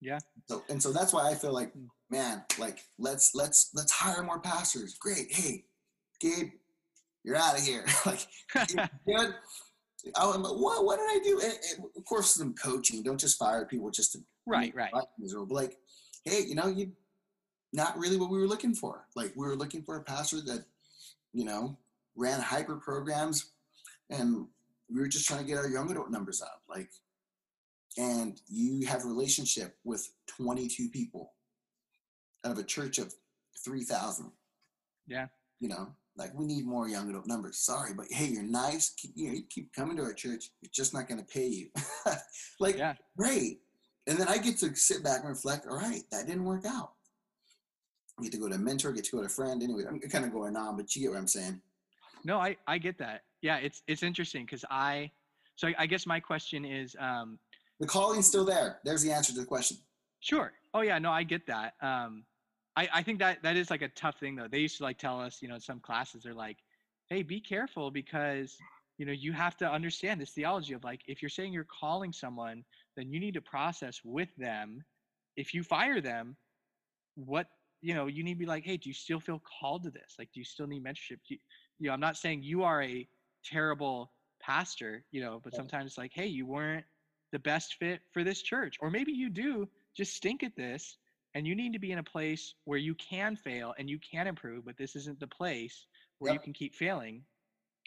[0.00, 0.18] Yeah.
[0.46, 1.86] So and so that's why I feel like, hmm.
[2.10, 4.94] man, like let's let's let's hire more pastors.
[4.94, 5.32] Great.
[5.32, 5.64] Hey,
[6.20, 6.50] Gabe,
[7.24, 7.84] you're out of here.
[8.06, 8.26] like
[9.06, 9.34] good.
[10.16, 11.40] I'm like, what what did I do?
[11.42, 13.02] And, and of course some coaching.
[13.02, 14.92] Don't just fire people just to right, right.
[15.18, 15.56] Miserable.
[15.56, 15.76] Like,
[16.24, 16.92] hey, you know, you
[17.74, 19.06] not really what we were looking for.
[19.16, 20.64] Like we were looking for a pastor that,
[21.32, 21.76] you know,
[22.14, 23.50] ran hyper programs
[24.10, 24.46] and
[24.88, 26.62] we were just trying to get our young adult numbers up.
[26.68, 26.88] Like,
[27.98, 31.32] and you have a relationship with 22 people
[32.44, 33.12] out of a church of
[33.64, 34.30] 3,000.
[35.06, 35.26] Yeah.
[35.60, 37.58] You know, like we need more young adult numbers.
[37.58, 38.94] Sorry, but hey, you're nice.
[38.96, 40.50] Keep, you know, you keep coming to our church.
[40.62, 41.68] We're just not going to pay you.
[42.60, 42.94] like, yeah.
[43.16, 43.60] great.
[44.06, 45.66] And then I get to sit back and reflect.
[45.68, 46.92] All right, that didn't work out.
[48.18, 49.62] I get to go to a mentor, get to go to a friend.
[49.62, 51.60] Anyway, I'm kind of going on, but you get what I'm saying.
[52.24, 53.22] No, I I get that.
[53.42, 55.10] Yeah, it's it's interesting because I.
[55.56, 56.96] So I, I, guess my question is.
[56.98, 57.38] Um,
[57.78, 58.80] the calling's still there.
[58.84, 59.76] There's the answer to the question.
[60.20, 60.52] Sure.
[60.72, 60.98] Oh yeah.
[60.98, 61.74] No, I get that.
[61.80, 62.24] Um,
[62.76, 64.48] I I think that that is like a tough thing though.
[64.48, 66.58] They used to like tell us, you know, in some classes they're like,
[67.08, 68.56] hey, be careful because
[68.98, 72.12] you know you have to understand this theology of like if you're saying you're calling
[72.12, 72.64] someone,
[72.96, 74.84] then you need to process with them.
[75.36, 76.36] If you fire them,
[77.16, 77.48] what
[77.80, 80.16] you know you need to be like hey do you still feel called to this?
[80.18, 81.18] Like do you still need mentorship?
[81.26, 81.38] You,
[81.80, 83.06] you know i'm not saying you are a
[83.44, 86.84] terrible pastor you know but sometimes it's like hey you weren't
[87.34, 89.68] the best fit for this church or maybe you do.
[89.96, 90.98] Just stink at this
[91.34, 94.26] and you need to be in a place where you can fail and you can
[94.26, 95.86] improve but this isn't the place
[96.18, 96.40] where yep.
[96.40, 97.22] you can keep failing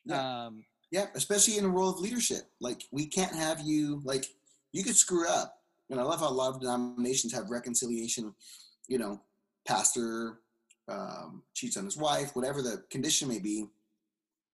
[0.05, 0.45] yeah.
[0.45, 4.25] um yeah especially in a role of leadership like we can't have you like
[4.71, 8.33] you could screw up and i love how a lot of denominations have reconciliation
[8.88, 9.19] you know
[9.65, 10.39] pastor
[10.89, 13.65] um, cheats on his wife, whatever the condition may be,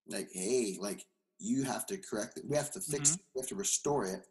[0.07, 1.05] like, hey, like
[1.39, 2.45] you have to correct it.
[2.47, 3.19] We have to fix mm-hmm.
[3.19, 3.25] it.
[3.35, 4.21] We have to restore it.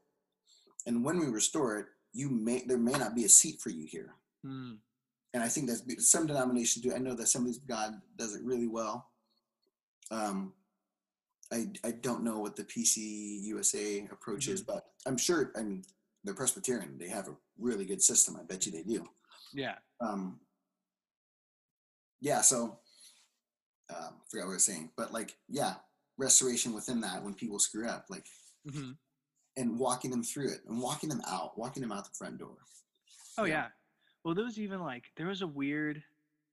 [0.87, 3.87] And when we restore it, you may there may not be a seat for you
[3.87, 4.15] here.
[4.45, 4.79] Mm.
[5.35, 6.95] And I think that's some denominations do.
[6.95, 9.09] I know that Assemblies of God does it really well.
[10.11, 10.53] Um,
[11.51, 14.55] I I don't know what the PC USA approach mm-hmm.
[14.55, 15.53] is, but I'm sure.
[15.57, 15.85] I mean,
[16.25, 16.99] they're Presbyterian.
[16.99, 18.37] They have a really good system.
[18.39, 19.07] I bet you they do.
[19.55, 19.77] Yeah.
[20.01, 20.41] Um,
[22.21, 22.79] yeah, so
[23.91, 25.75] um, forgot what I was saying, but like, yeah,
[26.19, 28.27] restoration within that when people screw up, like,
[28.67, 28.93] mm-hmm.
[29.57, 32.57] and walking them through it and walking them out, walking them out the front door.
[33.37, 33.55] Oh yeah.
[33.55, 33.67] yeah.
[34.25, 36.03] Well, there was even like there was a weird,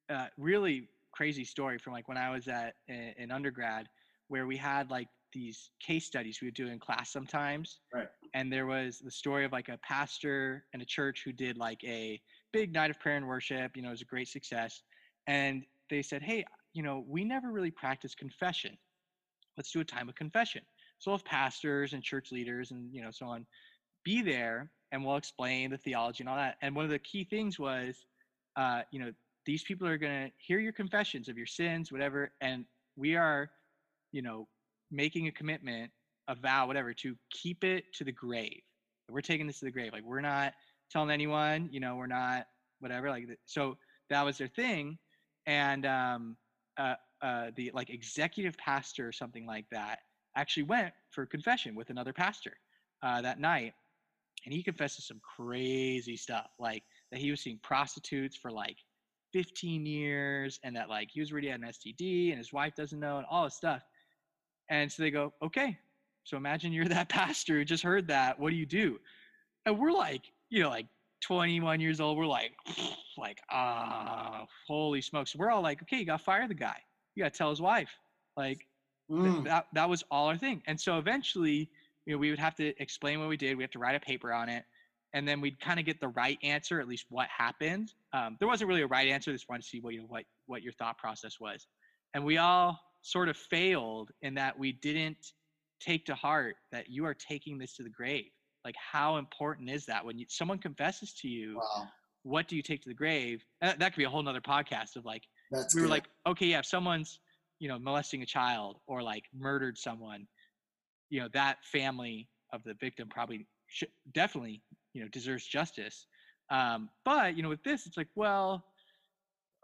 [0.09, 3.87] uh, really crazy story from like when I was at in undergrad
[4.27, 7.79] where we had like these case studies we would do in class sometimes.
[7.93, 8.07] Right.
[8.33, 11.83] And there was the story of like a pastor and a church who did like
[11.83, 13.75] a big night of prayer and worship.
[13.75, 14.81] You know, it was a great success
[15.27, 18.77] and they said, hey, you know, we never really practice confession.
[19.57, 20.61] Let's do a time of confession.
[20.99, 23.45] So if pastors and church leaders and you know so on
[24.03, 26.57] be there and we'll explain the theology and all that.
[26.61, 28.05] And one of the key things was,
[28.55, 29.11] uh, you know,
[29.45, 33.49] these people are going to hear your confessions of your sins, whatever, and we are,
[34.11, 34.47] you know,
[34.91, 35.91] making a commitment,
[36.27, 38.61] a vow, whatever, to keep it to the grave.
[39.09, 39.93] We're taking this to the grave.
[39.93, 40.53] Like we're not
[40.91, 42.47] telling anyone, you know, we're not
[42.79, 43.09] whatever.
[43.09, 43.77] Like so
[44.09, 44.97] that was their thing
[45.45, 46.37] and um,
[46.77, 49.99] uh, uh, the like executive pastor or something like that
[50.35, 52.53] actually went for confession with another pastor
[53.01, 53.73] uh, that night,
[54.45, 58.77] and he confessed to some crazy stuff, like that he was seeing prostitutes for like
[59.33, 62.99] 15 years, and that like he was already had an STD, and his wife doesn't
[62.99, 63.83] know, and all this stuff.
[64.69, 65.77] And so they go, okay,
[66.23, 68.39] so imagine you're that pastor who just heard that.
[68.39, 68.99] What do you do?
[69.65, 70.87] And we're like, you know, like
[71.21, 72.17] 21 years old.
[72.17, 72.51] We're like,
[73.17, 75.35] like, ah, holy smokes.
[75.35, 76.77] We're all like, okay, you got to fire the guy.
[77.15, 77.89] You got to tell his wife.
[78.37, 78.65] Like,
[79.11, 79.33] mm.
[79.33, 80.61] th- that, that was all our thing.
[80.67, 81.69] And so eventually,
[82.09, 83.55] you know, we would have to explain what we did.
[83.55, 84.65] We have to write a paper on it.
[85.13, 87.93] And then we'd kind of get the right answer, at least what happened.
[88.13, 89.31] Um, there wasn't really a right answer.
[89.31, 91.67] Just wanted to see what, you know, what, what your thought process was.
[92.15, 95.33] And we all sort of failed in that we didn't
[95.79, 98.31] take to heart that you are taking this to the grave
[98.65, 101.87] like how important is that when you, someone confesses to you wow.
[102.23, 104.97] what do you take to the grave that, that could be a whole nother podcast
[104.97, 105.85] of like That's we good.
[105.85, 107.19] were like okay yeah if someone's
[107.59, 110.27] you know molesting a child or like murdered someone
[111.09, 114.61] you know that family of the victim probably should, definitely
[114.93, 116.07] you know deserves justice
[116.49, 118.65] um, but you know with this it's like well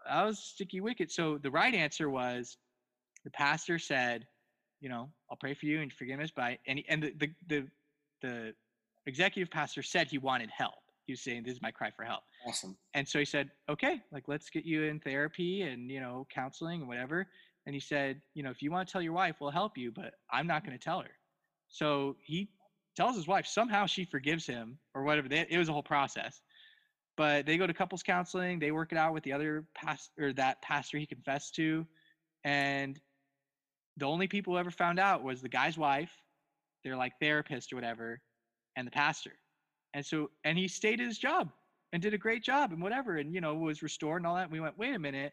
[0.08, 2.58] that was sticky wicket so the right answer was
[3.24, 4.26] the pastor said
[4.82, 7.68] you know i'll pray for you and forgiveness by and, and the, the the
[8.22, 8.54] the
[9.06, 10.76] executive pastor said he wanted help.
[11.06, 12.78] He was saying, "This is my cry for help." Awesome.
[12.94, 16.82] And so he said, "Okay, like let's get you in therapy and you know counseling
[16.82, 17.28] and whatever."
[17.66, 19.92] And he said, "You know, if you want to tell your wife, we'll help you,
[19.92, 21.12] but I'm not going to tell her."
[21.76, 22.48] So he
[22.96, 23.46] tells his wife.
[23.46, 25.28] Somehow she forgives him or whatever.
[25.28, 26.40] They, it was a whole process.
[27.18, 28.60] But they go to couples counseling.
[28.60, 31.86] They work it out with the other pastor or that pastor he confessed to,
[32.46, 32.98] and
[33.98, 36.12] the only people who ever found out was the guy's wife,
[36.86, 38.22] their like therapist or whatever,
[38.78, 39.34] and the pastor.
[39.94, 41.52] And so, and he stayed at his job
[41.92, 44.44] and did a great job and whatever and you know was restored and all that
[44.44, 45.32] and we went wait a minute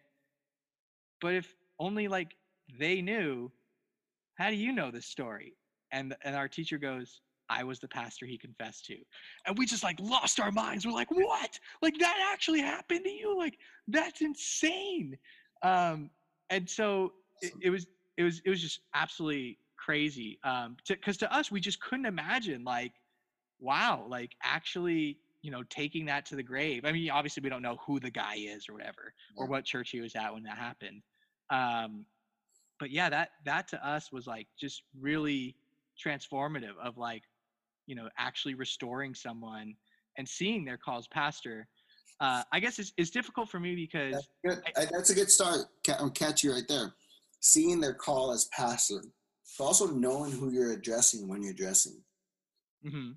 [1.20, 2.36] but if only like
[2.78, 3.50] they knew
[4.36, 5.54] how do you know this story
[5.92, 7.20] and and our teacher goes
[7.52, 8.96] i was the pastor he confessed to.
[9.46, 10.86] And we just like lost our minds.
[10.86, 11.58] We're like what?
[11.82, 13.36] Like that actually happened to you?
[13.36, 15.16] Like that's insane.
[15.62, 16.10] Um
[16.50, 20.38] and so it, it was it was it was just absolutely crazy.
[20.44, 22.92] Um because to, to us we just couldn't imagine like
[23.60, 26.84] wow like actually you know taking that to the grave.
[26.84, 29.90] I mean obviously we don't know who the guy is or whatever or what church
[29.90, 31.02] he was at when that happened.
[31.50, 32.06] Um
[32.80, 35.54] but yeah that that to us was like just really
[36.02, 37.22] transformative of like
[37.86, 39.74] you know actually restoring someone
[40.18, 41.66] and seeing their calls pastor
[42.22, 44.60] uh, I guess it's, it's difficult for me because that's.
[44.76, 45.62] I, that's a good start.
[45.98, 46.94] I'll catch you right there.
[47.40, 49.02] Seeing their call as pastor,
[49.58, 52.00] but also knowing who you're addressing when you're addressing.
[52.86, 53.12] Mm-hmm.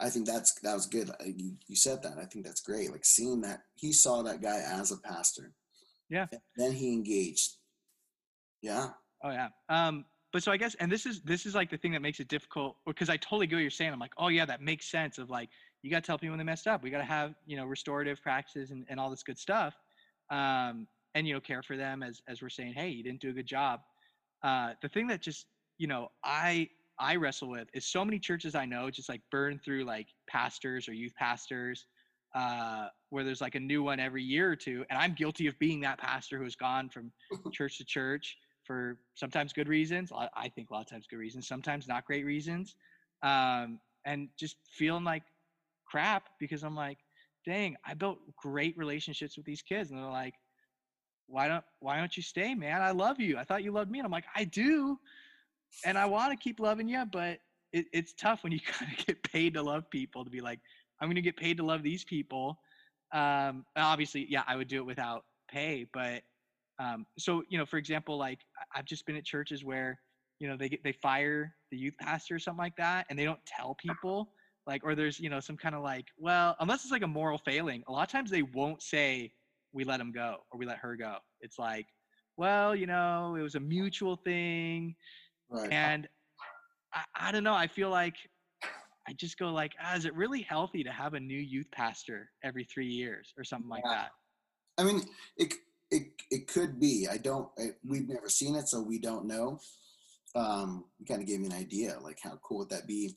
[0.00, 1.10] I think that's that was good.
[1.22, 2.14] You, you said that.
[2.18, 2.90] I think that's great.
[2.90, 5.52] Like seeing that he saw that guy as a pastor.
[6.08, 6.26] Yeah.
[6.56, 7.56] Then he engaged.
[8.62, 8.88] Yeah.
[9.22, 9.48] Oh yeah.
[9.68, 12.18] Um, but so I guess, and this is this is like the thing that makes
[12.18, 13.92] it difficult because I totally get what you're saying.
[13.92, 15.16] I'm like, oh yeah, that makes sense.
[15.18, 15.48] Of like,
[15.82, 16.82] you got to tell people when they messed up.
[16.82, 19.74] We got to have you know restorative practices and, and all this good stuff,
[20.30, 23.30] um, and you know care for them as as we're saying, hey, you didn't do
[23.30, 23.78] a good job.
[24.42, 25.46] Uh, the thing that just
[25.78, 26.68] you know I
[26.98, 30.88] I wrestle with is so many churches I know just like burn through like pastors
[30.88, 31.86] or youth pastors,
[32.34, 35.56] uh, where there's like a new one every year or two, and I'm guilty of
[35.60, 37.12] being that pastor who's gone from
[37.52, 40.12] church to church for sometimes good reasons.
[40.12, 42.76] I think a lot of times good reasons, sometimes not great reasons.
[43.22, 45.22] Um, and just feeling like
[45.86, 46.98] crap because I'm like,
[47.44, 49.90] dang, I built great relationships with these kids.
[49.90, 50.34] And they're like,
[51.26, 52.82] why don't why don't you stay, man?
[52.82, 53.38] I love you.
[53.38, 53.98] I thought you loved me.
[53.98, 54.98] And I'm like, I do.
[55.84, 57.38] And I want to keep loving you, but
[57.72, 60.60] it, it's tough when you kind of get paid to love people to be like,
[61.00, 62.58] I'm gonna get paid to love these people.
[63.12, 66.22] Um, obviously, yeah, I would do it without pay, but
[66.78, 68.40] um, so you know, for example, like
[68.74, 69.98] I've just been at churches where
[70.40, 73.24] you know they get they fire the youth pastor or something like that, and they
[73.24, 74.30] don't tell people
[74.66, 77.38] like, or there's you know some kind of like, well, unless it's like a moral
[77.38, 79.32] failing, a lot of times they won't say
[79.72, 81.16] we let him go or we let her go.
[81.40, 81.86] It's like,
[82.36, 84.94] well, you know, it was a mutual thing,
[85.50, 85.70] right.
[85.70, 86.08] and
[86.92, 87.54] I, I don't know.
[87.54, 88.16] I feel like
[89.06, 92.30] I just go like, ah, is it really healthy to have a new youth pastor
[92.42, 93.74] every three years or something yeah.
[93.74, 94.10] like that?
[94.78, 95.02] I mean,
[95.36, 95.54] it
[96.34, 97.06] it could be.
[97.08, 97.48] I don't.
[97.58, 99.60] I, we've never seen it, so we don't know.
[100.34, 103.14] Um, you kind of gave me an idea, like how cool would that be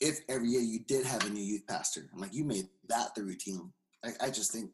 [0.00, 3.14] if every year you did have a new youth pastor, and like you made that
[3.14, 3.72] the routine.
[4.04, 4.70] I, I just think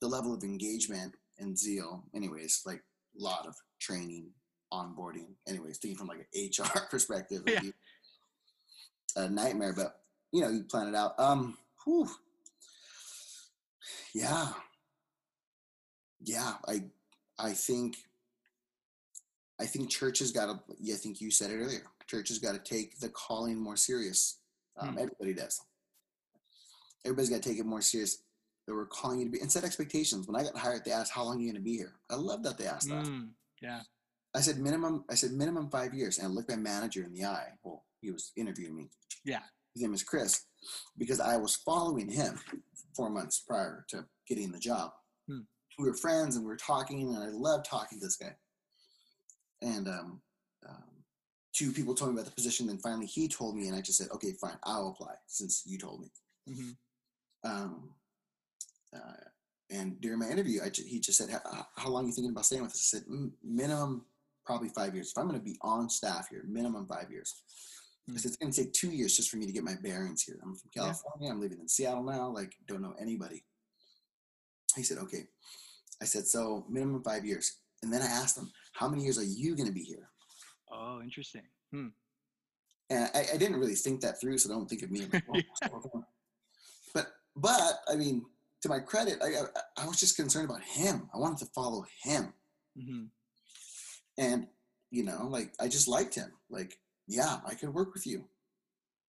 [0.00, 2.82] the level of engagement and zeal, anyways, like
[3.18, 4.30] a lot of training,
[4.72, 7.60] onboarding, anyways, thinking from like an HR perspective, yeah.
[9.16, 9.74] a nightmare.
[9.76, 10.00] But
[10.32, 11.20] you know, you plan it out.
[11.20, 12.08] Um, whew.
[14.14, 14.48] yeah,
[16.24, 16.84] yeah, I
[17.38, 17.96] I think
[19.60, 20.60] I think churches got to.
[20.80, 21.82] Yeah, I think you said it earlier.
[22.06, 24.38] Churches got to take the calling more serious.
[24.78, 24.98] Um, hmm.
[24.98, 25.60] Everybody does.
[27.04, 28.22] Everybody's got to take it more serious.
[28.66, 30.26] That we're calling you to be and set expectations.
[30.26, 31.94] When I got hired, they asked how long are you going to be here.
[32.10, 33.06] I love that they asked that.
[33.06, 33.30] Mm,
[33.62, 33.80] yeah.
[34.34, 35.04] I said minimum.
[35.10, 37.48] I said minimum five years, and I looked my manager in the eye.
[37.62, 38.90] Well, he was interviewing me.
[39.24, 39.40] Yeah.
[39.74, 40.44] His name is Chris,
[40.96, 42.38] because I was following him
[42.94, 44.90] four months prior to getting the job.
[45.78, 48.34] We were friends and we were talking, and I loved talking to this guy.
[49.62, 50.20] And um,
[50.68, 51.04] um,
[51.52, 52.68] two people told me about the position.
[52.68, 55.78] and finally, he told me, and I just said, "Okay, fine, I'll apply since you
[55.78, 56.08] told me."
[56.48, 57.50] Mm-hmm.
[57.50, 57.90] Um,
[58.94, 59.28] uh,
[59.70, 61.30] and during my interview, I he just said,
[61.76, 63.08] "How long are you thinking about staying with us?" I said,
[63.42, 64.04] "Minimum,
[64.46, 65.10] probably five years.
[65.10, 67.42] If I'm going to be on staff here, minimum five years."
[68.06, 68.28] Because mm-hmm.
[68.28, 70.38] it's going to take two years just for me to get my bearings here.
[70.42, 71.26] I'm from California.
[71.26, 71.32] Yeah.
[71.32, 72.30] I'm living in Seattle now.
[72.30, 73.44] Like, don't know anybody.
[74.74, 75.26] He said, "Okay."
[76.02, 77.56] I said, so minimum five years.
[77.82, 80.08] And then I asked them, how many years are you going to be here?
[80.72, 81.42] Oh, interesting.
[81.72, 81.88] Hmm.
[82.90, 85.06] And I, I, didn't really think that through, so don't think of me.
[85.12, 86.04] Like, oh,
[86.94, 87.06] but,
[87.36, 88.24] but I mean,
[88.62, 91.08] to my credit, I, I, I, was just concerned about him.
[91.14, 92.32] I wanted to follow him.
[92.78, 93.04] Mm-hmm.
[94.16, 94.46] And,
[94.90, 96.32] you know, like, I just liked him.
[96.48, 98.24] Like, yeah, I could work with you.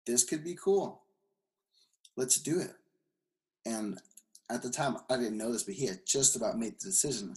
[0.07, 1.03] This could be cool.
[2.17, 2.73] Let's do it.
[3.65, 4.01] And
[4.51, 7.35] at the time, I didn't know this, but he had just about made the decision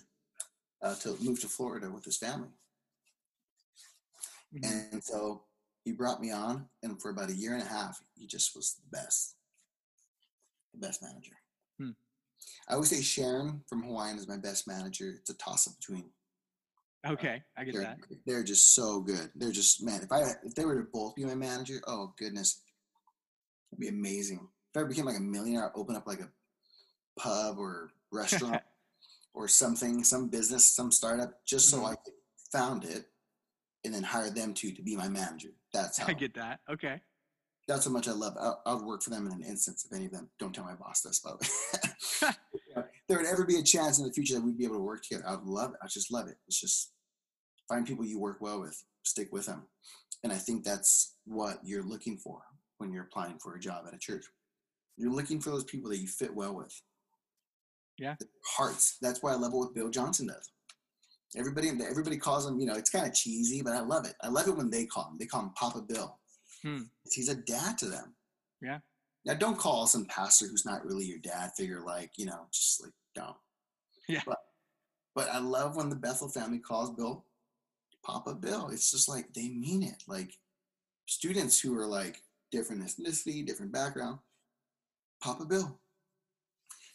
[0.82, 2.49] uh, to move to Florida with his family.
[4.55, 4.93] Mm-hmm.
[4.93, 5.43] And so
[5.84, 8.76] he brought me on, and for about a year and a half, he just was
[8.76, 9.36] the best,
[10.74, 11.34] the best manager.
[11.80, 11.91] Hmm.
[12.70, 15.14] I always say Sharon from Hawaiian is my best manager.
[15.18, 16.09] It's a toss up between.
[17.07, 17.97] Okay, I get they're, that.
[18.28, 19.32] They're just so good.
[19.36, 20.01] They're just man.
[20.03, 22.62] If I if they were to both be my manager, oh goodness,
[23.72, 24.47] it'd be amazing.
[24.74, 26.30] If I became like a millionaire, I'd open up like a
[27.20, 28.62] pub or restaurant
[29.34, 31.93] or something, some business, some startup, just so mm-hmm.
[31.93, 31.95] I
[32.51, 33.05] found it
[33.84, 35.49] and then hire them to to be my manager.
[35.74, 36.59] That's how I get that.
[36.70, 37.01] Okay.
[37.68, 38.36] That's how much I love.
[38.39, 40.30] I, I would work for them in an instance if any of them.
[40.39, 41.39] Don't tell my boss this, but
[43.07, 45.03] there would ever be a chance in the future that we'd be able to work
[45.03, 45.24] together.
[45.28, 45.80] I would love it.
[45.82, 46.36] I just love it.
[46.47, 46.91] It's just
[47.70, 49.68] find people you work well with, stick with them,
[50.24, 52.41] and I think that's what you're looking for
[52.80, 54.26] when you're applying for a job at a church.
[54.97, 56.82] You're looking for those people that you fit well with.
[58.02, 58.16] Yeah.
[58.43, 58.97] Hearts.
[58.99, 60.52] That's why I love what Bill Johnson does.
[61.38, 62.60] Everybody, everybody calls him.
[62.60, 64.16] You know, it's kind of cheesy, but I love it.
[64.22, 65.18] I love it when they call him.
[65.20, 66.18] They call him Papa Bill.
[66.64, 66.82] Hmm.
[67.12, 68.16] He's a dad to them.
[68.60, 68.80] Yeah.
[69.24, 71.82] Now, don't call some pastor who's not really your dad figure.
[71.86, 73.38] Like, you know, just like don't.
[74.10, 74.22] Yeah.
[74.26, 74.39] But,
[75.14, 77.24] but I love when the Bethel family calls Bill
[78.04, 78.70] Papa Bill.
[78.70, 80.04] It's just like they mean it.
[80.08, 80.32] Like
[81.06, 82.18] students who are like
[82.52, 84.18] different ethnicity, different background,
[85.22, 85.80] Papa Bill.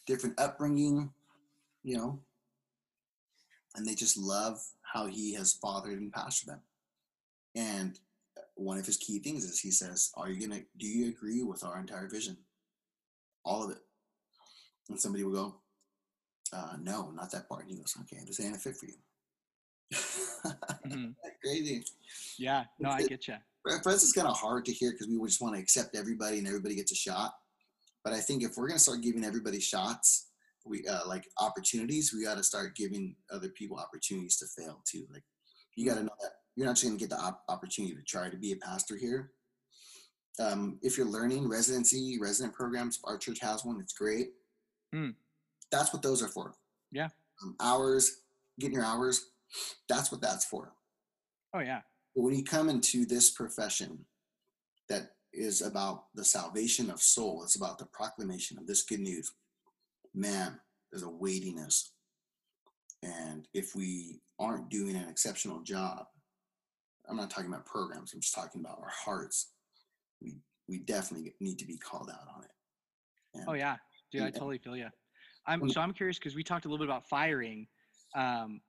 [0.07, 1.11] Different upbringing,
[1.83, 2.19] you know,
[3.75, 6.61] and they just love how he has fathered and pastored them.
[7.55, 7.99] And
[8.55, 11.63] one of his key things is he says, Are you gonna do you agree with
[11.63, 12.37] our entire vision?
[13.45, 13.77] All of it.
[14.89, 15.55] And somebody will go,
[16.53, 17.63] uh, no, not that part.
[17.63, 18.93] And he goes, Okay, this ain't a fit for you.
[19.93, 21.11] mm-hmm.
[21.43, 21.83] Crazy.
[22.37, 23.35] Yeah, no, I get you.
[23.63, 26.37] For us, it's kind of hard to hear because we just want to accept everybody
[26.37, 27.33] and everybody gets a shot.
[28.03, 30.27] But I think if we're going to start giving everybody shots,
[30.65, 35.05] we uh, like opportunities, we got to start giving other people opportunities to fail too.
[35.11, 35.23] Like
[35.75, 38.03] you got to know that you're not just going to get the op- opportunity to
[38.03, 39.31] try to be a pastor here.
[40.39, 43.79] Um, if you're learning residency, resident programs, our church has one.
[43.79, 44.29] It's great.
[44.93, 45.15] Mm.
[45.71, 46.53] That's what those are for.
[46.91, 47.09] Yeah.
[47.43, 48.21] Um, hours,
[48.59, 49.31] getting your hours.
[49.89, 50.73] That's what that's for.
[51.53, 51.81] Oh yeah.
[52.15, 54.05] But when you come into this profession
[54.89, 59.31] that is about the salvation of soul, it's about the proclamation of this good news.
[60.13, 60.59] Man,
[60.91, 61.93] there's a weightiness.
[63.03, 66.05] And if we aren't doing an exceptional job,
[67.07, 69.53] I'm not talking about programs, I'm just talking about our hearts.
[70.21, 72.49] We we definitely need to be called out on it.
[73.35, 73.77] And, oh yeah.
[74.11, 74.87] Dude, I totally feel you.
[75.45, 77.67] I'm so I'm curious because we talked a little bit about firing.
[78.15, 78.61] Um,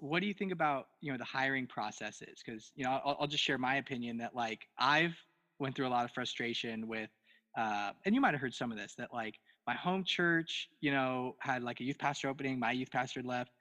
[0.00, 3.26] what do you think about you know the hiring processes because you know I'll, I'll,
[3.26, 5.16] just share my opinion that like i've
[5.58, 7.10] went through a lot of frustration with
[7.56, 10.90] uh, and you might have heard some of this that like my home church you
[10.90, 13.52] know had like a youth pastor opening my youth pastor left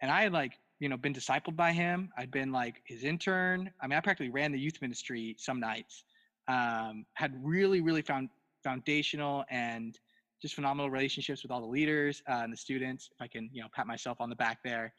[0.00, 2.10] and i had like you know been discipled by him.
[2.16, 3.70] I'd been like his intern.
[3.80, 6.04] I mean i practically ran the youth ministry some nights
[6.48, 8.30] um, had really really found
[8.64, 9.98] foundational and
[10.42, 13.62] just phenomenal relationships with all the leaders uh, and the students if i can you
[13.62, 14.92] know pat myself on the back there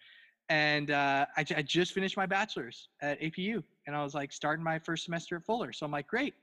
[0.49, 4.63] and uh, I, I, just finished my bachelor's at APU, and I was like starting
[4.63, 5.71] my first semester at Fuller.
[5.71, 6.33] So I'm like, great,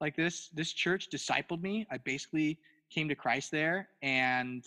[0.00, 1.86] like this this church discipled me.
[1.90, 2.58] I basically
[2.90, 4.64] came to Christ there, and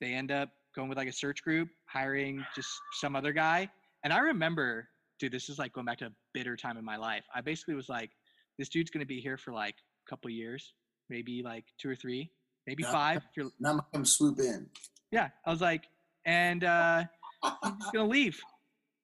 [0.00, 3.68] they end up going with like a search group, hiring just some other guy.
[4.04, 6.96] And I remember, dude, this is like going back to a bitter time in my
[6.96, 7.24] life.
[7.34, 8.10] I basically was like,
[8.58, 9.74] this dude's gonna be here for like
[10.06, 10.72] a couple years,
[11.10, 12.30] maybe like two or three,
[12.66, 13.16] maybe now, five.
[13.16, 14.68] If you're, now I'm gonna swoop in.
[15.10, 15.84] Yeah, I was like,
[16.24, 16.62] and.
[16.62, 17.04] uh
[17.42, 18.38] he's gonna leave,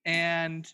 [0.05, 0.67] and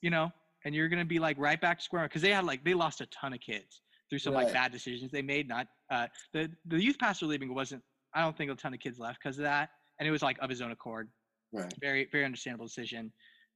[0.00, 0.32] you know,
[0.64, 3.00] and you're gonna be like right back to square because they had like they lost
[3.00, 4.44] a ton of kids through some right.
[4.44, 5.48] like bad decisions they made.
[5.48, 7.82] Not uh, the the youth pastor leaving wasn't.
[8.14, 10.38] I don't think a ton of kids left because of that, and it was like
[10.40, 11.08] of his own accord.
[11.52, 11.72] Right.
[11.80, 13.12] Very very understandable decision.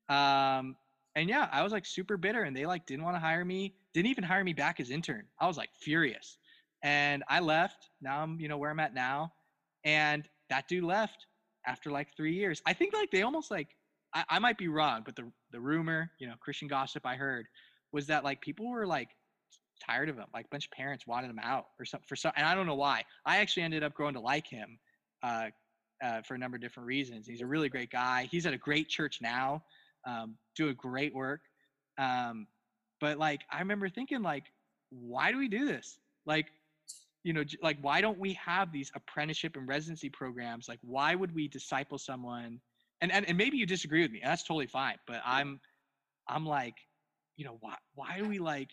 [0.08, 0.76] Um,
[1.14, 3.74] and yeah, I was like super bitter, and they like didn't want to hire me.
[3.94, 5.24] Didn't even hire me back as intern.
[5.40, 6.38] I was like furious,
[6.82, 7.90] and I left.
[8.00, 9.32] Now I'm you know where I'm at now,
[9.84, 11.26] and that dude left
[11.68, 12.62] after like three years.
[12.66, 13.68] I think like they almost like
[14.14, 17.46] I, I might be wrong, but the the rumor, you know, Christian gossip I heard
[17.92, 19.10] was that like people were like
[19.86, 20.26] tired of him.
[20.32, 22.66] Like a bunch of parents wanted him out or something for some, and I don't
[22.66, 23.04] know why.
[23.26, 24.78] I actually ended up growing to like him
[25.22, 25.48] uh,
[26.02, 27.26] uh, for a number of different reasons.
[27.26, 28.28] He's a really great guy.
[28.30, 29.62] He's at a great church now,
[30.06, 31.40] um, doing great work.
[31.98, 32.46] Um,
[33.00, 34.44] but like I remember thinking like,
[34.90, 35.98] why do we do this?
[36.26, 36.46] Like
[37.28, 40.68] you know like why don't we have these apprenticeship and residency programs?
[40.68, 42.60] Like why would we disciple someone?
[43.00, 45.60] And and, and maybe you disagree with me that's totally fine but i'm
[46.26, 46.74] i'm like
[47.36, 48.70] you know why why do we like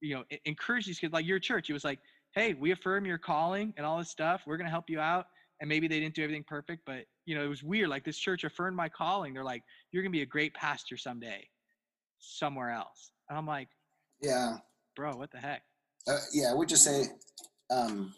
[0.00, 1.12] you know encourage these kids?
[1.12, 1.98] Like your church it was like
[2.34, 5.26] hey we affirm your calling and all this stuff we're going to help you out
[5.60, 8.18] and maybe they didn't do everything perfect but you know it was weird like this
[8.18, 9.62] church affirmed my calling they're like
[9.92, 11.46] you're going to be a great pastor someday
[12.18, 13.68] somewhere else and i'm like
[14.20, 14.56] yeah.
[14.96, 15.62] Bro what the heck?
[16.08, 17.08] Uh, yeah i would just say
[17.70, 18.14] um,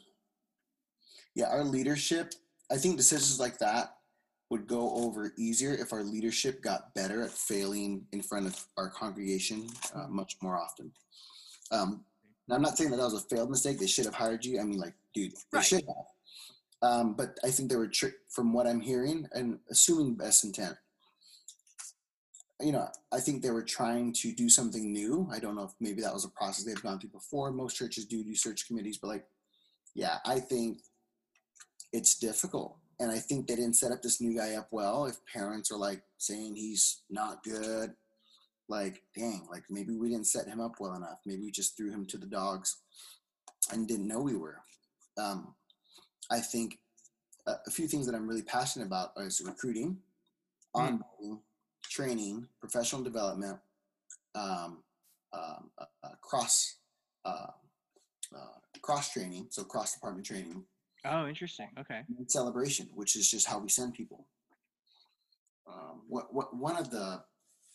[1.35, 2.35] yeah, our leadership,
[2.71, 3.97] I think decisions like that
[4.51, 8.89] would go over easier if our leadership got better at failing in front of our
[8.89, 10.93] congregation uh, much more often.
[11.73, 12.05] Um,
[12.49, 13.79] now, I'm not saying that that was a failed mistake.
[13.79, 14.61] They should have hired you.
[14.61, 15.65] I mean, like, dude, they right.
[15.65, 16.91] should have.
[16.91, 20.77] Um, but I think they were, tr- from what I'm hearing and assuming best intent,
[22.61, 25.29] you know, I think they were trying to do something new.
[25.33, 27.51] I don't know if maybe that was a process they've gone through before.
[27.51, 29.25] Most churches do do search committees, but like,
[29.97, 30.83] yeah, I think
[31.93, 32.77] it's difficult.
[33.01, 35.07] And I think they didn't set up this new guy up well.
[35.07, 37.95] If parents are like saying he's not good,
[38.69, 41.21] like, dang, like maybe we didn't set him up well enough.
[41.25, 42.77] Maybe we just threw him to the dogs
[43.73, 44.61] and didn't know we were.
[45.19, 45.55] Um,
[46.31, 46.79] I think
[47.47, 49.97] a, few things that I'm really passionate about is recruiting,
[50.75, 51.01] mm.
[51.01, 51.39] onboarding,
[51.83, 53.59] training, professional development,
[54.35, 54.83] um,
[55.33, 56.77] um, uh, uh, cross
[57.25, 57.47] uh,
[58.35, 60.65] uh cross training, so cross department training.
[61.05, 61.69] Oh, interesting.
[61.79, 62.03] Okay.
[62.27, 64.27] celebration, which is just how we send people.
[65.69, 67.23] Um, what what one of the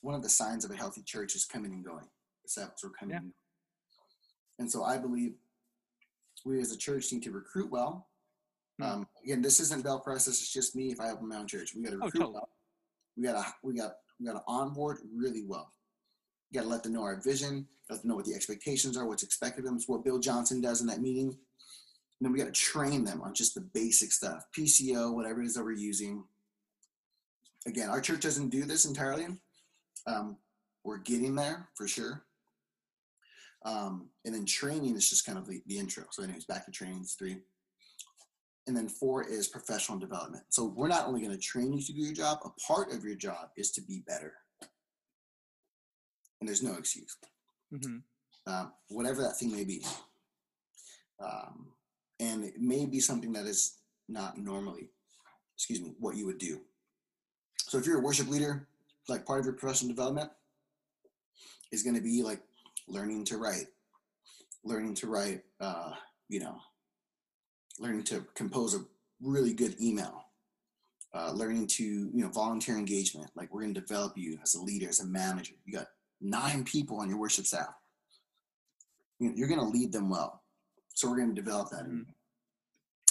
[0.01, 2.05] one of the signs of a healthy church is coming and going.
[2.45, 3.15] Steps are coming.
[3.15, 3.29] Yeah.
[4.59, 5.33] And so I believe
[6.45, 8.07] we as a church need to recruit well.
[8.79, 8.85] Hmm.
[8.85, 10.25] Um, again, this isn't Bell Press.
[10.25, 10.91] This is just me.
[10.91, 12.33] If I open my own church, we got to oh, recruit oh, totally.
[12.33, 12.49] well.
[13.17, 15.73] We got to we got we got to onboard really well.
[16.49, 17.67] You got to let them know our vision.
[17.91, 19.05] Let them know what the expectations are.
[19.05, 19.75] What's expected of them.
[19.75, 21.27] It's what Bill Johnson does in that meeting.
[21.27, 21.37] And
[22.21, 25.55] then we got to train them on just the basic stuff, PCO, whatever it is
[25.55, 26.23] that we're using.
[27.67, 29.27] Again, our church doesn't do this entirely.
[30.07, 30.37] Um,
[30.85, 32.23] we're getting there for sure.
[33.65, 36.05] Um, and then training is just kind of the, the intro.
[36.11, 37.39] So, anyways, back to training is three.
[38.67, 40.45] And then four is professional development.
[40.49, 43.03] So, we're not only going to train you to do your job, a part of
[43.03, 44.33] your job is to be better.
[46.39, 47.17] And there's no excuse.
[47.73, 47.97] Mm-hmm.
[48.51, 49.83] Um, whatever that thing may be.
[51.19, 51.67] Um,
[52.19, 53.77] and it may be something that is
[54.09, 54.89] not normally,
[55.55, 56.61] excuse me, what you would do.
[57.59, 58.67] So, if you're a worship leader,
[59.07, 60.29] like part of your professional development
[61.71, 62.41] is going to be like
[62.87, 63.67] learning to write,
[64.63, 65.91] learning to write, uh,
[66.27, 66.57] you know,
[67.79, 68.83] learning to compose a
[69.21, 70.25] really good email,
[71.13, 73.29] uh, learning to, you know, volunteer engagement.
[73.35, 75.53] Like we're going to develop you as a leader, as a manager.
[75.65, 75.87] You got
[76.21, 77.73] nine people on your worship staff.
[79.19, 80.41] You're going to lead them well.
[80.93, 81.83] So we're going to develop that.
[81.83, 82.01] Mm-hmm.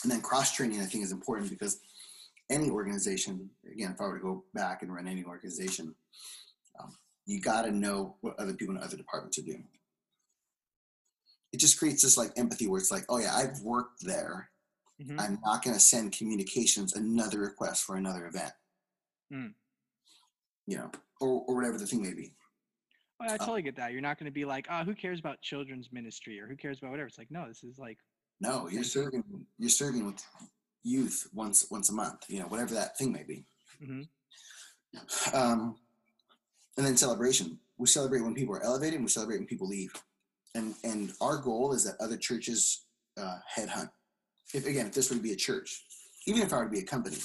[0.03, 1.81] And then cross training, I think, is important because
[2.51, 5.95] any organization, again, if I were to go back and run any organization,
[6.81, 6.97] um,
[7.27, 9.67] you got to know what other people in other departments are doing.
[11.53, 14.51] It just creates this like empathy where it's like, oh yeah, I've worked there.
[15.01, 15.21] Mm-hmm.
[15.21, 18.53] I'm not going to send communications another request for another event.
[19.33, 19.55] Mm.
[20.67, 20.91] You know,
[21.21, 22.33] or, or whatever the thing may be.
[23.21, 23.93] Well, I uh totally get that.
[23.93, 26.79] You're not going to be like, oh, who cares about children's ministry or who cares
[26.79, 27.07] about whatever.
[27.09, 27.99] It's like, no, this is like.
[28.41, 29.23] No, you're serving.
[29.59, 30.25] You're serving with
[30.83, 33.45] youth once once a month, you know, whatever that thing may be.
[33.83, 35.37] Mm-hmm.
[35.37, 35.77] Um,
[36.77, 37.59] and then celebration.
[37.77, 38.95] We celebrate when people are elevated.
[38.95, 39.93] And we celebrate when people leave.
[40.55, 42.87] And and our goal is that other churches
[43.21, 43.91] uh, headhunt.
[44.55, 45.85] If again, if this were to be a church,
[46.27, 47.19] even if I were to be a company,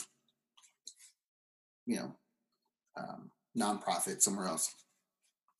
[1.85, 2.15] you know,
[2.97, 4.73] um, nonprofit somewhere else,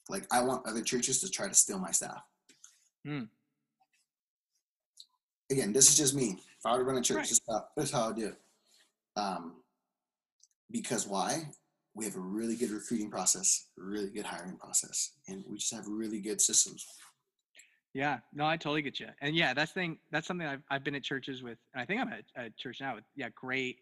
[0.10, 2.22] like I want other churches to try to steal my staff.
[3.06, 3.28] Mm.
[5.52, 6.38] Again, this is just me.
[6.60, 7.24] If I were to run a church, right.
[7.24, 8.36] this, is how, this is how I do it.
[9.16, 9.54] Um,
[10.72, 11.50] because why?
[11.94, 15.86] We have a really good recruiting process, really good hiring process, and we just have
[15.88, 16.86] really good systems.
[17.94, 19.08] Yeah, no, I totally get you.
[19.22, 20.00] And yeah, that's thing.
[20.12, 22.82] That's something I've I've been at churches with, and I think I'm at a church
[22.82, 23.78] now with yeah, great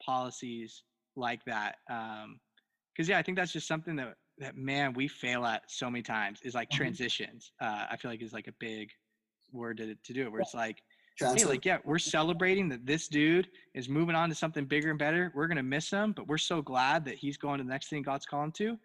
[0.00, 0.84] policies
[1.16, 1.78] like that.
[1.90, 2.38] Um,
[2.94, 6.02] because yeah, I think that's just something that that man we fail at so many
[6.02, 6.78] times is like mm-hmm.
[6.78, 7.52] transitions.
[7.60, 8.90] Uh, I feel like is like a big
[9.52, 10.82] word to to do it, where it's like
[11.18, 14.98] Hey, like, yeah, we're celebrating that this dude is moving on to something bigger and
[14.98, 15.30] better.
[15.34, 18.02] We're gonna miss him, but we're so glad that he's going to the next thing
[18.02, 18.78] God's calling to.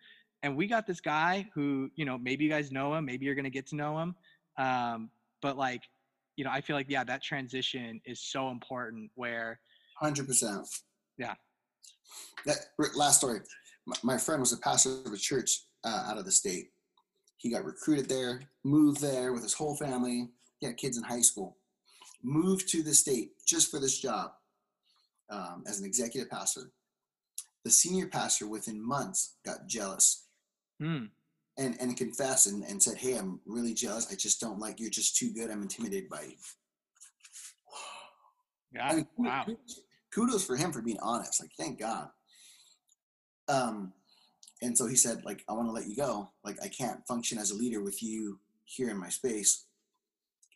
[0.44, 3.36] And we got this guy who, you know, maybe you guys know him, maybe you're
[3.36, 4.16] gonna get to know him.
[4.58, 5.10] Um,
[5.42, 5.84] but like,
[6.36, 9.12] you know, I feel like yeah, that transition is so important.
[9.16, 9.60] Where,
[9.98, 10.68] hundred percent.
[11.18, 11.36] Yeah.
[12.46, 12.58] That
[12.96, 13.40] last story.
[14.04, 16.70] My friend was a pastor of a church uh, out of the state.
[17.38, 20.30] He got recruited there, moved there with his whole family.
[20.60, 21.58] He had kids in high school
[22.26, 24.32] moved to the state just for this job
[25.30, 26.72] um, as an executive pastor.
[27.64, 30.28] The senior pastor, within months, got jealous
[30.82, 31.10] mm.
[31.58, 34.12] and, and confessed and, and said, Hey, I'm really jealous.
[34.12, 35.50] I just don't like you're just too good.
[35.50, 36.36] I'm intimidated by you.
[38.74, 38.88] Yeah.
[38.88, 39.46] I mean, wow.
[40.14, 41.42] Kudos for him for being honest.
[41.42, 42.10] Like, thank God.
[43.48, 43.94] Um,
[44.62, 46.32] and so he said, like, I want to let you go.
[46.44, 49.66] Like, I can't function as a leader with you here in my space.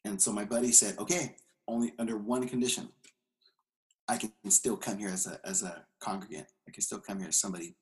[0.06, 1.36] And so my buddy said, okay,
[1.68, 2.90] only under one condition.
[4.08, 6.48] I can still come here as a as a congregant.
[6.68, 7.76] I can still come here as somebody,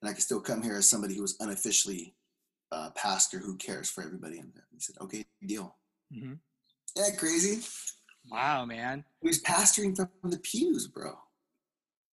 [0.00, 2.14] and I can still come here as somebody who is unofficially
[2.70, 4.38] a pastor who cares for everybody.
[4.38, 5.76] And he said, "Okay, deal."
[6.16, 6.32] Mm-hmm.
[6.96, 7.62] Yeah, crazy.
[8.30, 9.04] Wow, man.
[9.20, 11.18] He was pastoring from the pews, bro.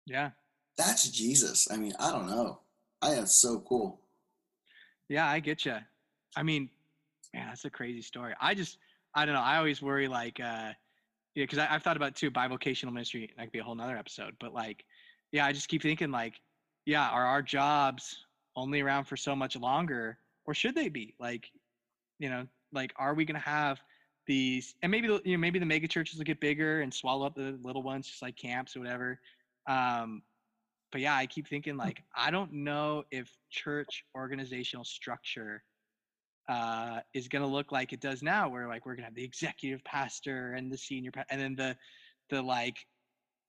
[0.05, 0.31] Yeah.
[0.77, 1.69] That's Jesus.
[1.71, 2.59] I mean, I don't know.
[3.01, 4.01] I am so cool.
[5.09, 5.77] Yeah, I get you.
[6.35, 6.69] I mean,
[7.33, 8.33] man, that's a crazy story.
[8.41, 8.77] I just,
[9.13, 9.41] I don't know.
[9.41, 10.71] I always worry like, uh,
[11.35, 13.23] yeah, because I've thought about too bivocational ministry.
[13.23, 14.35] And that could be a whole nother episode.
[14.39, 14.85] But like,
[15.31, 16.35] yeah, I just keep thinking like,
[16.85, 21.13] yeah, are our jobs only around for so much longer, or should they be?
[21.19, 21.51] Like,
[22.19, 23.81] you know, like, are we to have
[24.27, 24.75] these?
[24.81, 27.57] And maybe you know, maybe the mega churches will get bigger and swallow up the
[27.63, 29.19] little ones, just like camps or whatever.
[29.67, 30.21] Um,
[30.91, 35.63] but yeah, I keep thinking like, I don't know if church organizational structure
[36.47, 39.15] uh, is going to look like it does now, where like we're going to have
[39.15, 41.75] the executive pastor and the senior, pa- and then the
[42.29, 42.77] the like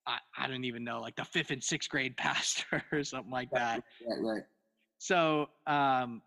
[0.06, 3.50] I, I don't even know, like the fifth and sixth grade pastor or something like
[3.52, 3.82] that.
[4.08, 4.42] Right, right.
[4.98, 6.22] So, um,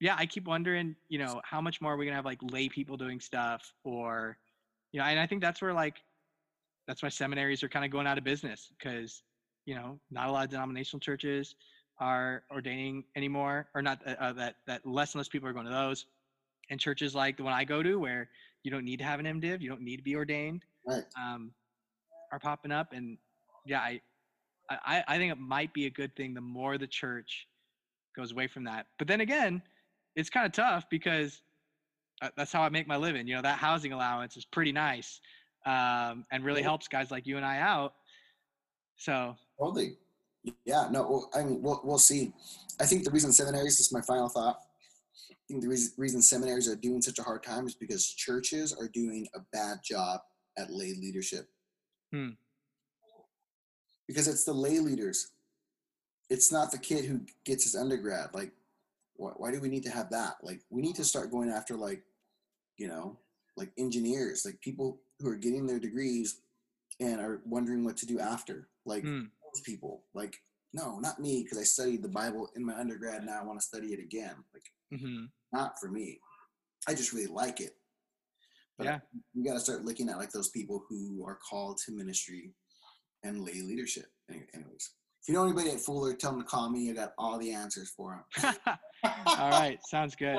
[0.00, 2.68] yeah, I keep wondering, you know, how much more are we gonna have like lay
[2.68, 4.36] people doing stuff, or,
[4.92, 5.96] you know, and I think that's where like,
[6.86, 9.22] that's why seminaries are kind of going out of business because,
[9.64, 11.54] you know, not a lot of denominational churches
[11.98, 15.66] are ordaining anymore, or not uh, uh, that that less and less people are going
[15.66, 16.06] to those,
[16.70, 18.28] and churches like the one I go to where
[18.62, 20.64] you don't need to have an MDiv, you don't need to be ordained.
[20.86, 21.04] Right.
[21.20, 21.52] Um,
[22.32, 22.92] are popping up.
[22.92, 23.18] And
[23.66, 24.00] yeah I,
[24.70, 27.46] I i think it might be a good thing the more the church
[28.16, 28.86] goes away from that.
[28.98, 29.62] But then again
[30.16, 31.42] it's kind of tough because
[32.20, 33.28] uh, that's how i make my living.
[33.28, 35.20] You know that housing allowance is pretty nice
[35.66, 37.94] um, and really helps guys like you and i out.
[38.96, 39.96] So totally
[40.64, 42.32] yeah no well, i mean we'll, we'll see
[42.80, 44.58] i think the reason seminaries this is my final thought
[45.30, 48.72] i think the reason, reason seminaries are doing such a hard time is because churches
[48.72, 50.20] are doing a bad job
[50.58, 51.48] at lay leadership
[52.12, 52.30] Hmm.
[54.06, 55.30] Because it's the lay leaders.
[56.28, 58.28] It's not the kid who gets his undergrad.
[58.34, 58.52] Like,
[59.16, 60.36] why, why do we need to have that?
[60.42, 62.02] Like, we need to start going after, like,
[62.76, 63.18] you know,
[63.56, 66.40] like engineers, like people who are getting their degrees
[67.00, 68.68] and are wondering what to do after.
[68.84, 69.22] Like, Hmm.
[69.52, 70.04] Those people.
[70.14, 70.36] Like,
[70.72, 73.24] no, not me, because I studied the Bible in my undergrad.
[73.24, 74.34] Now I want to study it again.
[74.54, 76.18] Like, hmm not for me.
[76.88, 77.72] I just really like it.
[78.78, 78.98] But Yeah.
[79.34, 82.54] we got to start looking at like those people who are called to ministry
[83.22, 84.06] and lay leadership.
[84.30, 86.90] Anyways, if you know anybody at Fuller, tell them to call me.
[86.90, 88.54] I got all the answers for them.
[89.38, 90.38] all right sounds good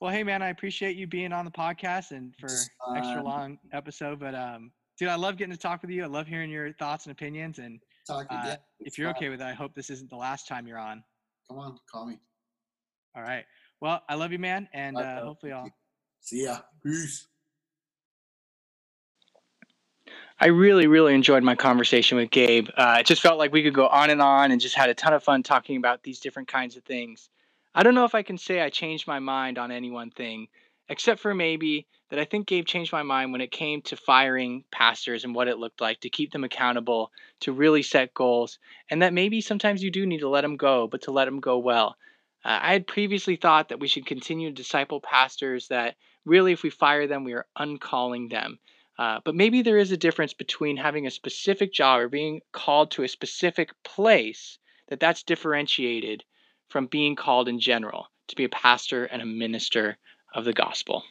[0.00, 2.48] well hey man i appreciate you being on the podcast and for
[2.96, 6.26] extra long episode but um dude i love getting to talk with you i love
[6.26, 9.74] hearing your thoughts and opinions and Talk Uh, if you're okay with it i hope
[9.74, 11.02] this isn't the last time you're on
[11.48, 12.18] come on, call me.
[13.16, 13.44] all right
[13.80, 15.70] well i love you man and uh, hopefully i'll.
[16.26, 16.58] See ya.
[16.82, 17.28] Peace.
[20.40, 22.68] I really, really enjoyed my conversation with Gabe.
[22.76, 24.94] Uh, it just felt like we could go on and on and just had a
[24.94, 27.30] ton of fun talking about these different kinds of things.
[27.76, 30.48] I don't know if I can say I changed my mind on any one thing,
[30.88, 34.64] except for maybe that I think Gabe changed my mind when it came to firing
[34.70, 38.58] pastors and what it looked like to keep them accountable, to really set goals,
[38.90, 41.40] and that maybe sometimes you do need to let them go, but to let them
[41.40, 41.96] go well.
[42.44, 46.62] Uh, I had previously thought that we should continue to disciple pastors, that really, if
[46.62, 48.58] we fire them, we are uncalling them.
[48.98, 52.90] Uh, but maybe there is a difference between having a specific job or being called
[52.92, 56.24] to a specific place that that's differentiated
[56.68, 59.98] from being called in general to be a pastor and a minister
[60.34, 61.02] of the gospel.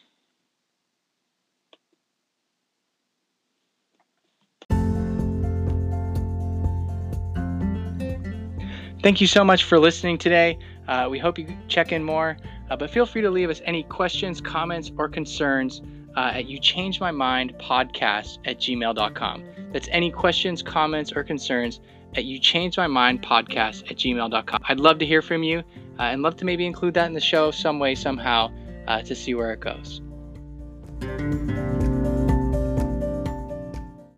[9.05, 10.57] Thank you so much for listening today.
[10.87, 12.37] Uh, we hope you check in more,
[12.71, 15.83] uh, but feel free to leave us any questions, comments, or concerns
[16.17, 19.43] uh, at you change my mind podcast at gmail.com.
[19.71, 21.81] That's any questions, comments, or concerns
[22.15, 24.63] at you change my mind podcast at gmail.com.
[24.67, 25.59] I'd love to hear from you
[25.99, 28.51] uh, and love to maybe include that in the show some way, somehow
[28.87, 30.01] uh, to see where it goes.